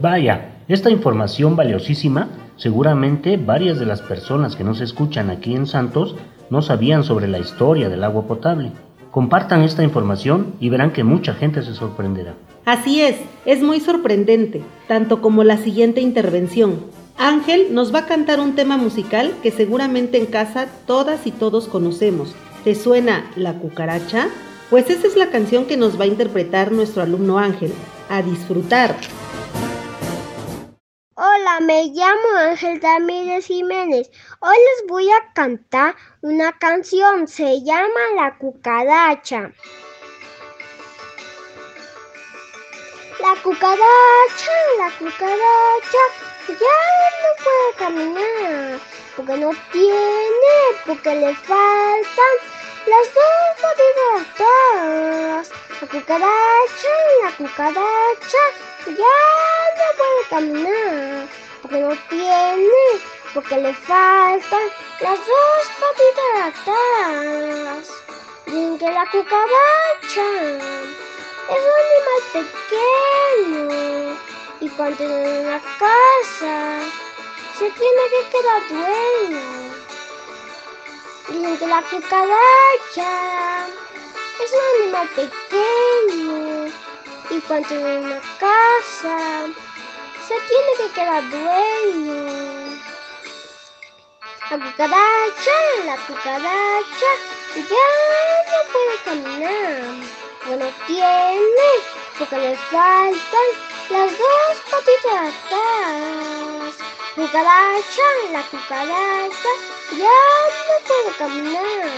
Vaya, 0.00 0.51
esta 0.68 0.90
información 0.90 1.56
valiosísima, 1.56 2.28
seguramente 2.56 3.36
varias 3.36 3.78
de 3.80 3.86
las 3.86 4.00
personas 4.00 4.54
que 4.54 4.64
nos 4.64 4.80
escuchan 4.80 5.30
aquí 5.30 5.54
en 5.54 5.66
Santos 5.66 6.14
no 6.50 6.62
sabían 6.62 7.02
sobre 7.02 7.28
la 7.28 7.38
historia 7.38 7.88
del 7.88 8.04
agua 8.04 8.26
potable. 8.26 8.72
Compartan 9.10 9.62
esta 9.62 9.82
información 9.82 10.54
y 10.60 10.68
verán 10.68 10.92
que 10.92 11.04
mucha 11.04 11.34
gente 11.34 11.62
se 11.62 11.74
sorprenderá. 11.74 12.34
Así 12.64 13.02
es, 13.02 13.16
es 13.44 13.62
muy 13.62 13.80
sorprendente, 13.80 14.62
tanto 14.86 15.20
como 15.20 15.44
la 15.44 15.56
siguiente 15.56 16.00
intervención. 16.00 16.80
Ángel 17.18 17.74
nos 17.74 17.94
va 17.94 18.00
a 18.00 18.06
cantar 18.06 18.40
un 18.40 18.54
tema 18.54 18.76
musical 18.76 19.34
que 19.42 19.50
seguramente 19.50 20.18
en 20.18 20.26
casa 20.26 20.66
todas 20.86 21.26
y 21.26 21.30
todos 21.32 21.66
conocemos. 21.66 22.34
¿Te 22.64 22.74
suena 22.74 23.30
La 23.36 23.54
cucaracha? 23.54 24.28
Pues 24.70 24.88
esa 24.88 25.06
es 25.06 25.16
la 25.16 25.30
canción 25.30 25.66
que 25.66 25.76
nos 25.76 25.98
va 25.98 26.04
a 26.04 26.08
interpretar 26.08 26.72
nuestro 26.72 27.02
alumno 27.02 27.38
Ángel. 27.38 27.72
A 28.08 28.22
disfrutar. 28.22 28.96
Hola, 31.14 31.60
me 31.60 31.88
llamo 31.88 32.38
Ángel 32.38 32.80
Ramírez 32.80 33.44
Jiménez. 33.44 34.10
Hoy 34.40 34.56
les 34.56 34.88
voy 34.88 35.10
a 35.10 35.32
cantar 35.34 35.94
una 36.22 36.58
canción. 36.58 37.28
Se 37.28 37.62
llama 37.62 38.00
La 38.16 38.38
cucaracha. 38.38 39.52
La 43.20 43.42
cucaracha, 43.42 44.52
la 44.78 44.90
cucaracha, 44.98 46.02
ya 46.48 46.78
no 47.20 47.44
puede 47.44 47.74
caminar. 47.76 48.80
Porque 49.14 49.36
no 49.36 49.50
tiene, 49.70 50.56
porque 50.86 51.14
le 51.14 51.36
faltan 51.36 52.34
las 52.86 53.14
dos 53.14 53.60
patitas 53.60 54.32
atrás. 54.32 55.50
La 55.78 55.88
cucaracha, 55.88 56.88
la 57.22 57.36
cucaracha, 57.36 58.38
ya 58.86 59.61
caminar. 60.32 61.28
Porque 61.60 61.78
no 61.78 61.94
tiene, 62.08 62.82
porque 63.34 63.56
le 63.56 63.72
faltan 63.74 64.66
las 65.00 65.18
dos 65.18 65.62
patitas 65.80 66.34
atrás. 66.48 67.82
Dicen 68.46 68.78
que 68.78 68.90
la 68.90 69.04
cucaracha 69.12 70.28
es 71.52 71.62
un 71.70 71.76
animal 71.84 72.20
pequeño 72.32 74.16
y 74.60 74.68
cuando 74.70 75.04
en 75.04 75.46
una 75.46 75.60
casa 75.78 76.80
se 77.58 77.70
tiene 77.70 78.02
que 78.12 78.22
quedar 78.32 78.60
dueño. 78.70 79.46
Dicen 81.28 81.58
que 81.58 81.66
la 81.66 81.82
cucaracha 81.82 83.10
es 84.42 84.50
un 84.52 84.82
animal 84.82 85.08
pequeño 85.14 86.72
y 87.30 87.40
cuando 87.42 87.74
en 87.74 88.04
una 88.04 88.20
casa 88.40 89.46
se 90.28 90.34
tiene 90.34 90.72
que 90.78 90.94
quedar 90.94 91.30
dueño. 91.30 92.80
La 94.50 94.58
cucaracha, 94.58 95.58
la 95.84 95.96
cucaracha 96.06 97.10
ya 97.56 97.88
no 98.50 98.72
puede 98.72 98.96
caminar. 99.04 99.82
Bueno, 100.46 100.66
tiene 100.86 101.68
porque 102.18 102.38
le 102.38 102.56
faltan 102.56 103.48
las 103.90 104.10
dos 104.10 104.54
patitas 104.70 105.34
atrás. 105.34 106.74
Cucaracha, 107.14 108.08
la 108.30 108.42
cucaracha 108.42 109.48
ya 109.96 110.20
no 110.68 110.86
puede 110.86 111.16
caminar. 111.18 111.90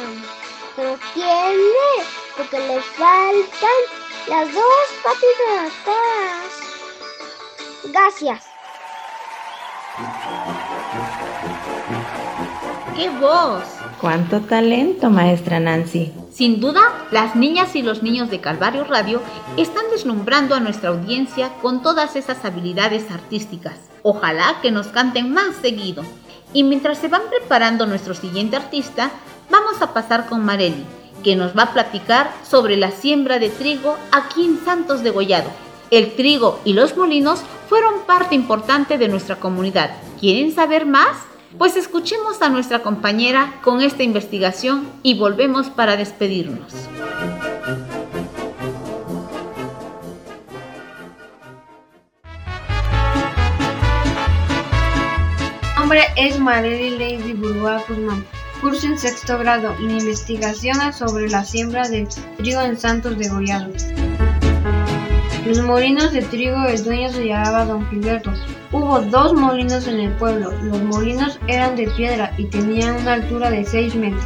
Pero 0.76 0.98
tiene 1.12 2.06
porque 2.36 2.58
le 2.60 2.80
faltan 2.80 3.80
las 4.28 4.54
dos 4.54 4.86
patitas 5.02 5.72
atrás. 5.72 6.63
Gracias. 7.92 8.44
¡Qué 12.96 13.10
voz! 13.10 13.64
¡Cuánto 14.00 14.40
talento, 14.40 15.10
maestra 15.10 15.60
Nancy! 15.60 16.12
Sin 16.32 16.60
duda, 16.60 16.80
las 17.10 17.36
niñas 17.36 17.74
y 17.76 17.82
los 17.82 18.02
niños 18.02 18.30
de 18.30 18.40
Calvario 18.40 18.84
Radio 18.84 19.20
están 19.56 19.84
deslumbrando 19.90 20.54
a 20.54 20.60
nuestra 20.60 20.90
audiencia 20.90 21.50
con 21.60 21.82
todas 21.82 22.16
esas 22.16 22.44
habilidades 22.44 23.10
artísticas. 23.10 23.74
Ojalá 24.02 24.56
que 24.62 24.70
nos 24.70 24.88
canten 24.88 25.32
más 25.32 25.56
seguido. 25.60 26.02
Y 26.52 26.62
mientras 26.62 26.98
se 26.98 27.08
van 27.08 27.22
preparando 27.30 27.86
nuestro 27.86 28.14
siguiente 28.14 28.56
artista, 28.56 29.10
vamos 29.50 29.82
a 29.82 29.92
pasar 29.92 30.26
con 30.26 30.44
Mareli, 30.44 30.84
que 31.22 31.36
nos 31.36 31.56
va 31.56 31.64
a 31.64 31.72
platicar 31.72 32.30
sobre 32.48 32.76
la 32.76 32.90
siembra 32.90 33.38
de 33.38 33.50
trigo 33.50 33.96
aquí 34.12 34.44
en 34.44 34.64
Santos 34.64 35.02
de 35.02 35.10
Gollado. 35.10 35.50
El 35.90 36.14
trigo 36.14 36.60
y 36.64 36.72
los 36.72 36.96
molinos 36.96 37.42
fueron 37.68 38.02
parte 38.06 38.34
importante 38.34 38.98
de 38.98 39.08
nuestra 39.08 39.36
comunidad. 39.36 39.90
¿Quieren 40.20 40.54
saber 40.54 40.86
más? 40.86 41.16
Pues 41.58 41.76
escuchemos 41.76 42.42
a 42.42 42.48
nuestra 42.48 42.80
compañera 42.80 43.60
con 43.62 43.80
esta 43.80 44.02
investigación 44.02 44.88
y 45.02 45.18
volvemos 45.18 45.68
para 45.70 45.96
despedirnos. 45.96 46.72
Mi 55.84 55.90
nombre 55.90 56.14
es 56.16 56.40
Marely 56.40 56.90
Lady 56.98 57.34
Burgoa 57.34 57.82
Guzmán. 57.86 58.24
Curso 58.62 58.86
en 58.86 58.98
sexto 58.98 59.38
grado 59.38 59.74
en 59.78 59.90
investigaciones 59.90 60.96
sobre 60.96 61.28
la 61.28 61.44
siembra 61.44 61.86
del 61.88 62.08
trigo 62.38 62.62
en 62.62 62.78
Santos 62.78 63.18
de 63.18 63.28
Gollado. 63.28 63.70
Los 65.46 65.60
molinos 65.60 66.10
de 66.10 66.22
trigo 66.22 66.64
el 66.64 66.82
dueño 66.82 67.10
se 67.10 67.26
llamaba 67.26 67.66
Don 67.66 67.86
Gilberto. 67.90 68.32
Hubo 68.72 69.02
dos 69.02 69.34
molinos 69.34 69.86
en 69.86 70.00
el 70.00 70.12
pueblo. 70.12 70.50
Los 70.62 70.82
molinos 70.82 71.38
eran 71.48 71.76
de 71.76 71.86
piedra 71.88 72.32
y 72.38 72.46
tenían 72.46 72.96
una 72.96 73.12
altura 73.12 73.50
de 73.50 73.62
6 73.62 73.94
metros. 73.94 74.24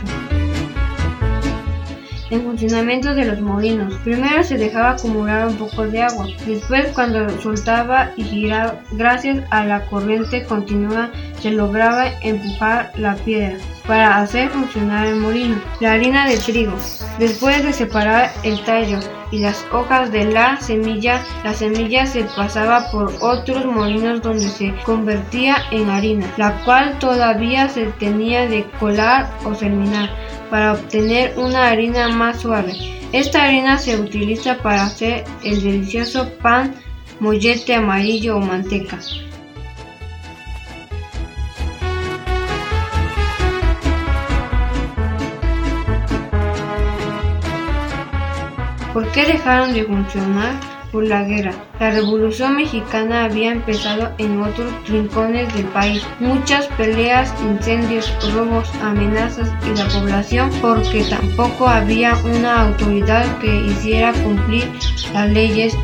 El 2.30 2.42
funcionamiento 2.42 3.14
de 3.16 3.24
los 3.24 3.40
molinos. 3.40 3.94
Primero 4.04 4.44
se 4.44 4.58
dejaba 4.58 4.90
acumular 4.90 5.48
un 5.48 5.56
poco 5.56 5.88
de 5.88 6.02
agua. 6.02 6.26
Después 6.46 6.92
cuando 6.94 7.28
soltaba 7.40 8.12
y 8.16 8.22
giraba, 8.22 8.80
gracias 8.92 9.42
a 9.50 9.64
la 9.64 9.86
corriente 9.86 10.44
continua, 10.44 11.10
se 11.40 11.50
lograba 11.50 12.10
empujar 12.22 12.92
la 12.96 13.16
piedra 13.16 13.58
para 13.88 14.18
hacer 14.18 14.50
funcionar 14.50 15.06
el 15.06 15.16
molino. 15.16 15.56
La 15.80 15.94
harina 15.94 16.28
de 16.28 16.36
trigo. 16.36 16.74
Después 17.18 17.64
de 17.64 17.72
separar 17.72 18.30
el 18.44 18.62
tallo 18.64 19.00
y 19.32 19.38
las 19.40 19.66
hojas 19.72 20.12
de 20.12 20.26
la 20.26 20.60
semilla, 20.60 21.24
la 21.42 21.54
semilla 21.54 22.06
se 22.06 22.24
pasaba 22.24 22.90
por 22.92 23.12
otros 23.20 23.64
molinos 23.64 24.22
donde 24.22 24.48
se 24.48 24.74
convertía 24.84 25.56
en 25.72 25.88
harina, 25.88 26.26
la 26.36 26.62
cual 26.64 26.98
todavía 26.98 27.68
se 27.70 27.86
tenía 27.98 28.46
de 28.46 28.64
colar 28.78 29.30
o 29.44 29.52
terminar 29.52 30.10
para 30.50 30.74
obtener 30.74 31.36
una 31.38 31.68
harina 31.68 32.08
más 32.08 32.40
suave. 32.40 32.74
Esta 33.12 33.44
harina 33.44 33.78
se 33.78 33.98
utiliza 33.98 34.58
para 34.58 34.84
hacer 34.84 35.24
el 35.42 35.62
delicioso 35.62 36.28
pan, 36.42 36.74
mollete 37.20 37.74
amarillo 37.74 38.36
o 38.36 38.40
manteca. 38.40 38.98
¿Por 48.98 49.12
qué 49.12 49.26
dejaron 49.26 49.74
de 49.74 49.84
funcionar? 49.84 50.58
Por 50.90 51.04
la 51.04 51.22
guerra. 51.22 51.52
La 51.78 51.92
revolución 51.92 52.56
mexicana 52.56 53.26
había 53.26 53.52
empezado 53.52 54.10
en 54.18 54.42
otros 54.42 54.72
rincones 54.88 55.54
del 55.54 55.66
país. 55.66 56.02
Muchas 56.18 56.66
peleas, 56.76 57.32
incendios, 57.40 58.12
robos, 58.34 58.68
amenazas 58.82 59.52
y 59.64 59.78
la 59.78 59.86
población 59.86 60.50
porque 60.60 61.04
tampoco 61.04 61.68
había 61.68 62.16
una 62.24 62.62
autoridad 62.62 63.24
que 63.38 63.54
hiciera 63.66 64.12
cumplir 64.14 64.68
las 65.12 65.30
leyes 65.30 65.76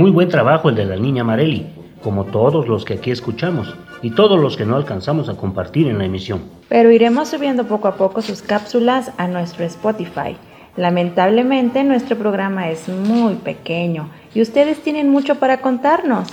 Muy 0.00 0.12
buen 0.12 0.30
trabajo 0.30 0.70
el 0.70 0.76
de 0.76 0.86
la 0.86 0.96
niña 0.96 1.24
Mareli, 1.24 1.66
como 2.02 2.24
todos 2.24 2.66
los 2.66 2.86
que 2.86 2.94
aquí 2.94 3.10
escuchamos 3.10 3.76
y 4.00 4.12
todos 4.12 4.40
los 4.40 4.56
que 4.56 4.64
no 4.64 4.76
alcanzamos 4.76 5.28
a 5.28 5.36
compartir 5.36 5.88
en 5.88 5.98
la 5.98 6.06
emisión. 6.06 6.40
Pero 6.70 6.90
iremos 6.90 7.28
subiendo 7.28 7.66
poco 7.66 7.86
a 7.86 7.96
poco 7.96 8.22
sus 8.22 8.40
cápsulas 8.40 9.12
a 9.18 9.28
nuestro 9.28 9.62
Spotify. 9.66 10.38
Lamentablemente 10.74 11.84
nuestro 11.84 12.16
programa 12.16 12.70
es 12.70 12.88
muy 12.88 13.34
pequeño 13.34 14.08
y 14.34 14.40
ustedes 14.40 14.82
tienen 14.82 15.10
mucho 15.10 15.34
para 15.34 15.60
contarnos. 15.60 16.30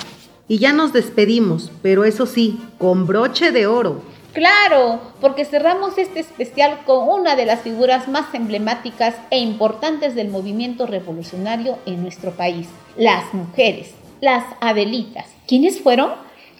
Y 0.47 0.59
ya 0.59 0.71
nos 0.71 0.93
despedimos, 0.93 1.69
pero 1.81 2.05
eso 2.05 2.25
sí, 2.25 2.61
con 2.77 3.05
broche 3.05 3.51
de 3.51 3.67
oro. 3.67 4.01
Claro, 4.37 4.99
porque 5.19 5.45
cerramos 5.45 5.97
este 5.97 6.19
especial 6.19 6.81
con 6.85 7.09
una 7.09 7.35
de 7.35 7.47
las 7.47 7.61
figuras 7.61 8.07
más 8.07 8.31
emblemáticas 8.35 9.15
e 9.31 9.39
importantes 9.39 10.13
del 10.13 10.29
movimiento 10.29 10.85
revolucionario 10.85 11.79
en 11.87 12.03
nuestro 12.03 12.29
país, 12.29 12.69
las 12.95 13.33
mujeres, 13.33 13.95
las 14.21 14.43
Adelitas. 14.61 15.25
¿Quiénes 15.47 15.81
fueron? 15.81 16.11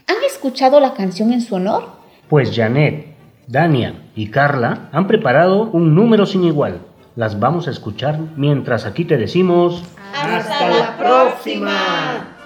¿Han 0.08 0.24
escuchado 0.26 0.80
la 0.80 0.96
canción 0.96 1.32
en 1.32 1.42
su 1.42 1.54
honor? 1.54 1.84
Pues 2.28 2.56
Janet, 2.56 3.16
Dania 3.46 4.08
y 4.16 4.32
Carla 4.32 4.90
han 4.92 5.06
preparado 5.06 5.70
un 5.70 5.94
número 5.94 6.26
sin 6.26 6.46
igual. 6.46 6.82
Las 7.16 7.40
vamos 7.40 7.68
a 7.68 7.72
escuchar 7.72 8.18
mientras 8.38 8.88
aquí 8.88 9.06
te 9.06 9.18
decimos... 9.18 9.84
¡Hasta 10.16 10.70
la 10.70 10.98
próxima! 10.98 12.37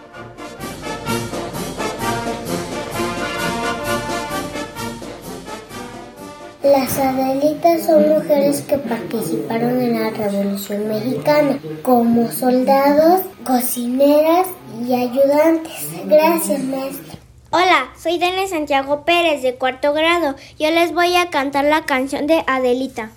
Las 6.72 6.98
Adelitas 7.00 7.86
son 7.86 8.08
mujeres 8.08 8.62
que 8.62 8.78
participaron 8.78 9.82
en 9.82 10.02
la 10.02 10.10
Revolución 10.10 10.88
Mexicana 10.88 11.60
como 11.84 12.32
soldados, 12.32 13.24
cocineras 13.44 14.48
y 14.82 14.94
ayudantes. 14.94 15.86
Gracias, 16.06 16.64
maestra. 16.64 17.16
Hola, 17.50 17.90
soy 18.02 18.20
Dene 18.20 18.48
Santiago 18.48 19.04
Pérez 19.04 19.42
de 19.42 19.56
cuarto 19.56 19.92
grado. 19.92 20.36
Yo 20.58 20.72
les 20.72 20.94
voy 20.94 21.14
a 21.18 21.30
cantar 21.30 21.66
la 21.66 21.84
canción 21.86 22.26
de 22.26 22.42
Adelita. 22.48 23.12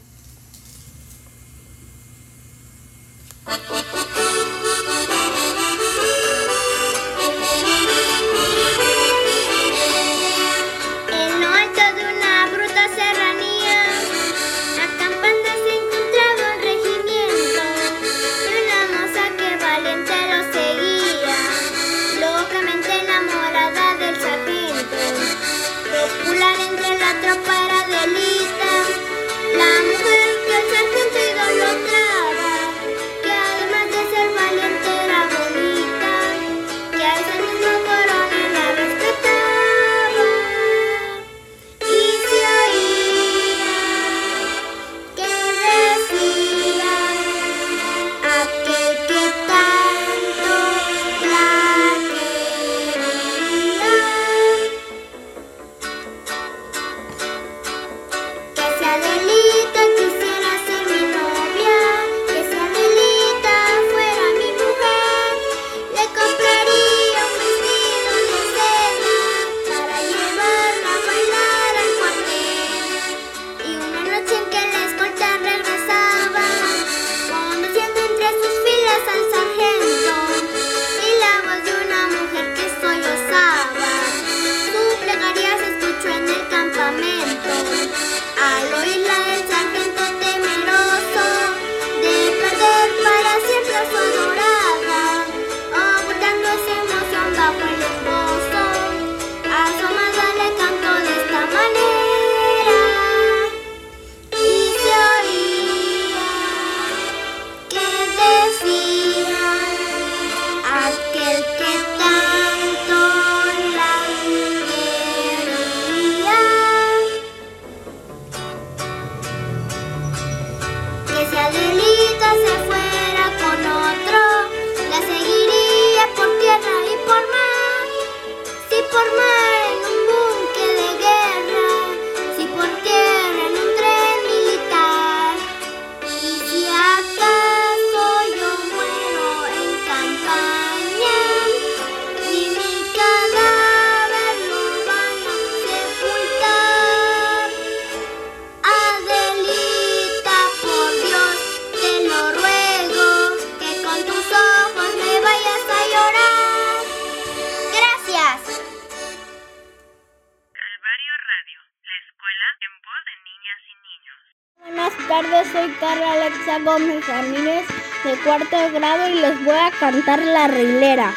Gómez 166.65 167.07
Ramírez 167.07 167.67
de 168.05 168.17
cuarto 168.25 168.57
grado 168.73 169.09
y 169.09 169.15
les 169.21 169.45
voy 169.45 169.55
a 169.55 169.71
cantar 169.79 170.23
la 170.23 170.49
reilera. 170.49 171.13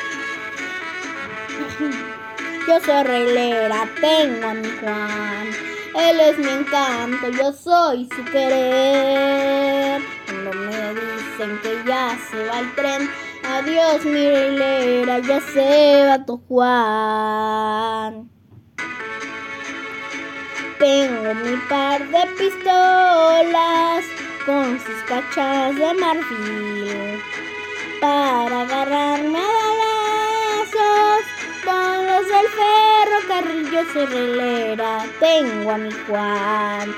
Yo 2.68 2.80
soy 2.82 3.04
reilera, 3.04 3.88
tengo 4.02 4.46
a 4.46 4.54
mi 4.54 4.70
Juan. 4.82 5.48
Él 5.96 6.20
es 6.20 6.38
mi 6.38 6.50
encanto, 6.50 7.30
yo 7.30 7.54
soy 7.54 8.10
su 8.14 8.26
querer. 8.26 10.02
Cuando 10.26 10.52
me 10.52 10.94
dicen 10.94 11.60
que 11.64 11.82
ya 11.88 12.18
se 12.30 12.46
va 12.46 12.60
el 12.60 12.76
tren, 12.76 13.10
adiós 13.44 14.04
mi 14.04 14.30
reilera, 14.30 15.20
ya 15.20 15.40
se 15.40 16.06
va 16.08 16.26
tu 16.26 16.38
Juan. 16.50 18.30
Tengo 20.78 21.34
mi 21.36 21.56
par 21.70 22.06
de 22.06 22.26
pistolas 22.38 24.17
con 24.48 24.80
sus 24.80 25.04
cachas 25.06 25.76
de 25.76 25.94
marfil 25.96 27.22
para 28.00 28.62
agarrarme 28.62 29.40
a 29.40 29.52
balazos 30.72 31.24
con 31.66 32.08
los 32.08 32.26
del 32.32 32.48
ferrocarril. 32.58 33.70
Yo 33.70 33.82
soy 33.92 34.06
relera, 34.06 35.06
tengo 35.20 35.72
a 35.72 35.78
mi 35.78 35.92
Juan. 35.92 36.96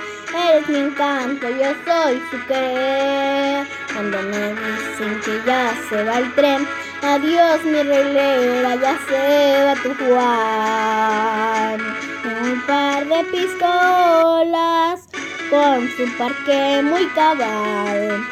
Eres 0.48 0.70
mi 0.70 0.78
encanto, 0.78 1.50
yo 1.50 1.74
soy 1.88 2.22
su 2.30 2.46
querer. 2.46 3.66
Cuando 3.94 4.22
me 4.22 4.54
dicen 4.54 5.20
que 5.26 5.42
ya 5.44 5.74
se 5.90 6.04
va 6.04 6.20
el 6.20 6.36
tren, 6.36 6.68
adiós 7.02 7.64
mi 7.66 7.82
relera, 7.82 8.76
ya 8.76 9.00
se 9.10 9.66
va 9.66 9.74
tu 9.82 9.96
Juan. 10.06 11.80
Un 12.44 12.62
par 12.68 13.08
de 13.08 13.24
pistolas 13.32 15.09
con 15.50 15.90
su 15.98 16.06
parque 16.18 16.82
muy 16.84 17.06
cabal. 17.08 18.24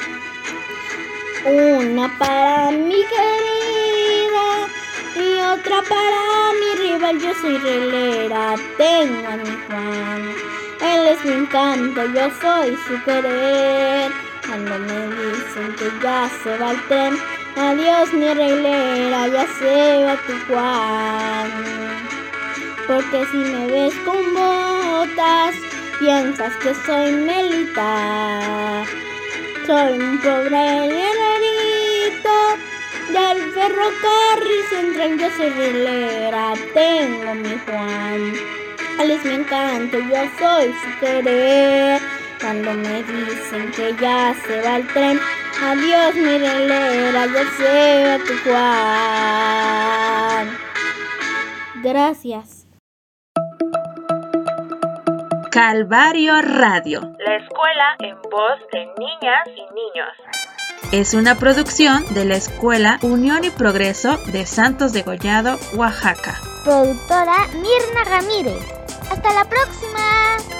Una 1.45 2.09
para 2.17 2.71
mi 2.71 3.03
querida 3.13 4.67
y 5.15 5.41
otra 5.41 5.81
para 5.83 6.51
mi 6.59 6.87
rival. 6.87 7.19
Yo 7.19 7.33
soy 7.41 7.57
relera, 7.57 8.55
tengo 8.77 9.27
a 9.27 9.37
mi 9.37 9.57
Juan. 9.67 10.35
Él 10.81 11.07
es 11.07 11.25
mi 11.25 11.33
encanto, 11.33 12.05
yo 12.13 12.29
soy 12.41 12.77
su 12.87 13.03
querer. 13.03 14.11
Cuando 14.47 14.79
me 14.79 15.07
dicen 15.07 15.75
que 15.77 15.91
ya 16.03 16.29
se 16.43 16.57
va 16.57 16.71
el 16.71 16.87
tren, 16.87 17.17
adiós 17.57 18.13
mi 18.13 18.33
reglera, 18.33 19.27
ya 19.27 19.47
se 19.59 20.03
va 20.03 20.15
tu 20.27 20.33
Juan. 20.47 21.51
Porque 22.87 23.25
si 23.31 23.37
me 23.37 23.67
ves 23.67 23.93
con 24.05 24.33
botas, 24.33 25.55
piensas 25.99 26.55
que 26.57 26.73
soy 26.85 27.11
Melita. 27.11 28.85
Soy 29.65 29.99
un 29.99 30.17
pobre 30.19 30.87
guerrerito 30.87 32.35
del 33.09 33.51
ferrocarril 33.53 34.63
central. 34.69 35.17
Yo 35.19 35.29
soy 35.37 35.49
relera, 35.49 36.53
tengo 36.73 37.33
mi 37.35 37.57
Juan. 37.65 38.33
Él 38.99 39.11
es 39.11 39.25
mi 39.25 39.33
encanto, 39.35 39.99
yo 39.99 40.29
soy 40.39 40.73
su 40.73 40.99
querer. 40.99 42.01
Cuando 42.39 42.73
me 42.73 43.03
dicen 43.03 43.71
que 43.75 43.95
ya 43.99 44.35
se 44.45 44.61
va 44.61 44.77
el 44.77 44.87
tren, 44.87 45.19
adiós 45.61 46.15
mi 46.15 46.37
relera, 46.37 47.25
ya 47.25 47.43
se 47.57 48.05
va 48.07 48.17
tu 48.23 48.33
Juan. 48.49 49.47
Gracias. 51.83 52.56
Calvario 55.57 56.39
Radio, 56.39 57.01
la 57.17 57.37
escuela 57.37 57.95
en 57.97 58.15
voz 58.29 58.59
de 58.71 58.85
niñas 58.99 59.47
y 59.47 59.63
niños. 59.73 60.07
Es 60.91 61.15
una 61.15 61.33
producción 61.33 62.05
de 62.13 62.25
la 62.25 62.35
Escuela 62.35 62.99
Unión 63.01 63.43
y 63.43 63.49
Progreso 63.49 64.17
de 64.31 64.45
Santos 64.45 64.93
de 64.93 65.01
Gollado, 65.01 65.57
Oaxaca. 65.73 66.39
Productora 66.63 67.47
Mirna 67.53 68.03
Ramírez. 68.07 68.71
Hasta 69.09 69.33
la 69.33 69.45
próxima. 69.45 70.56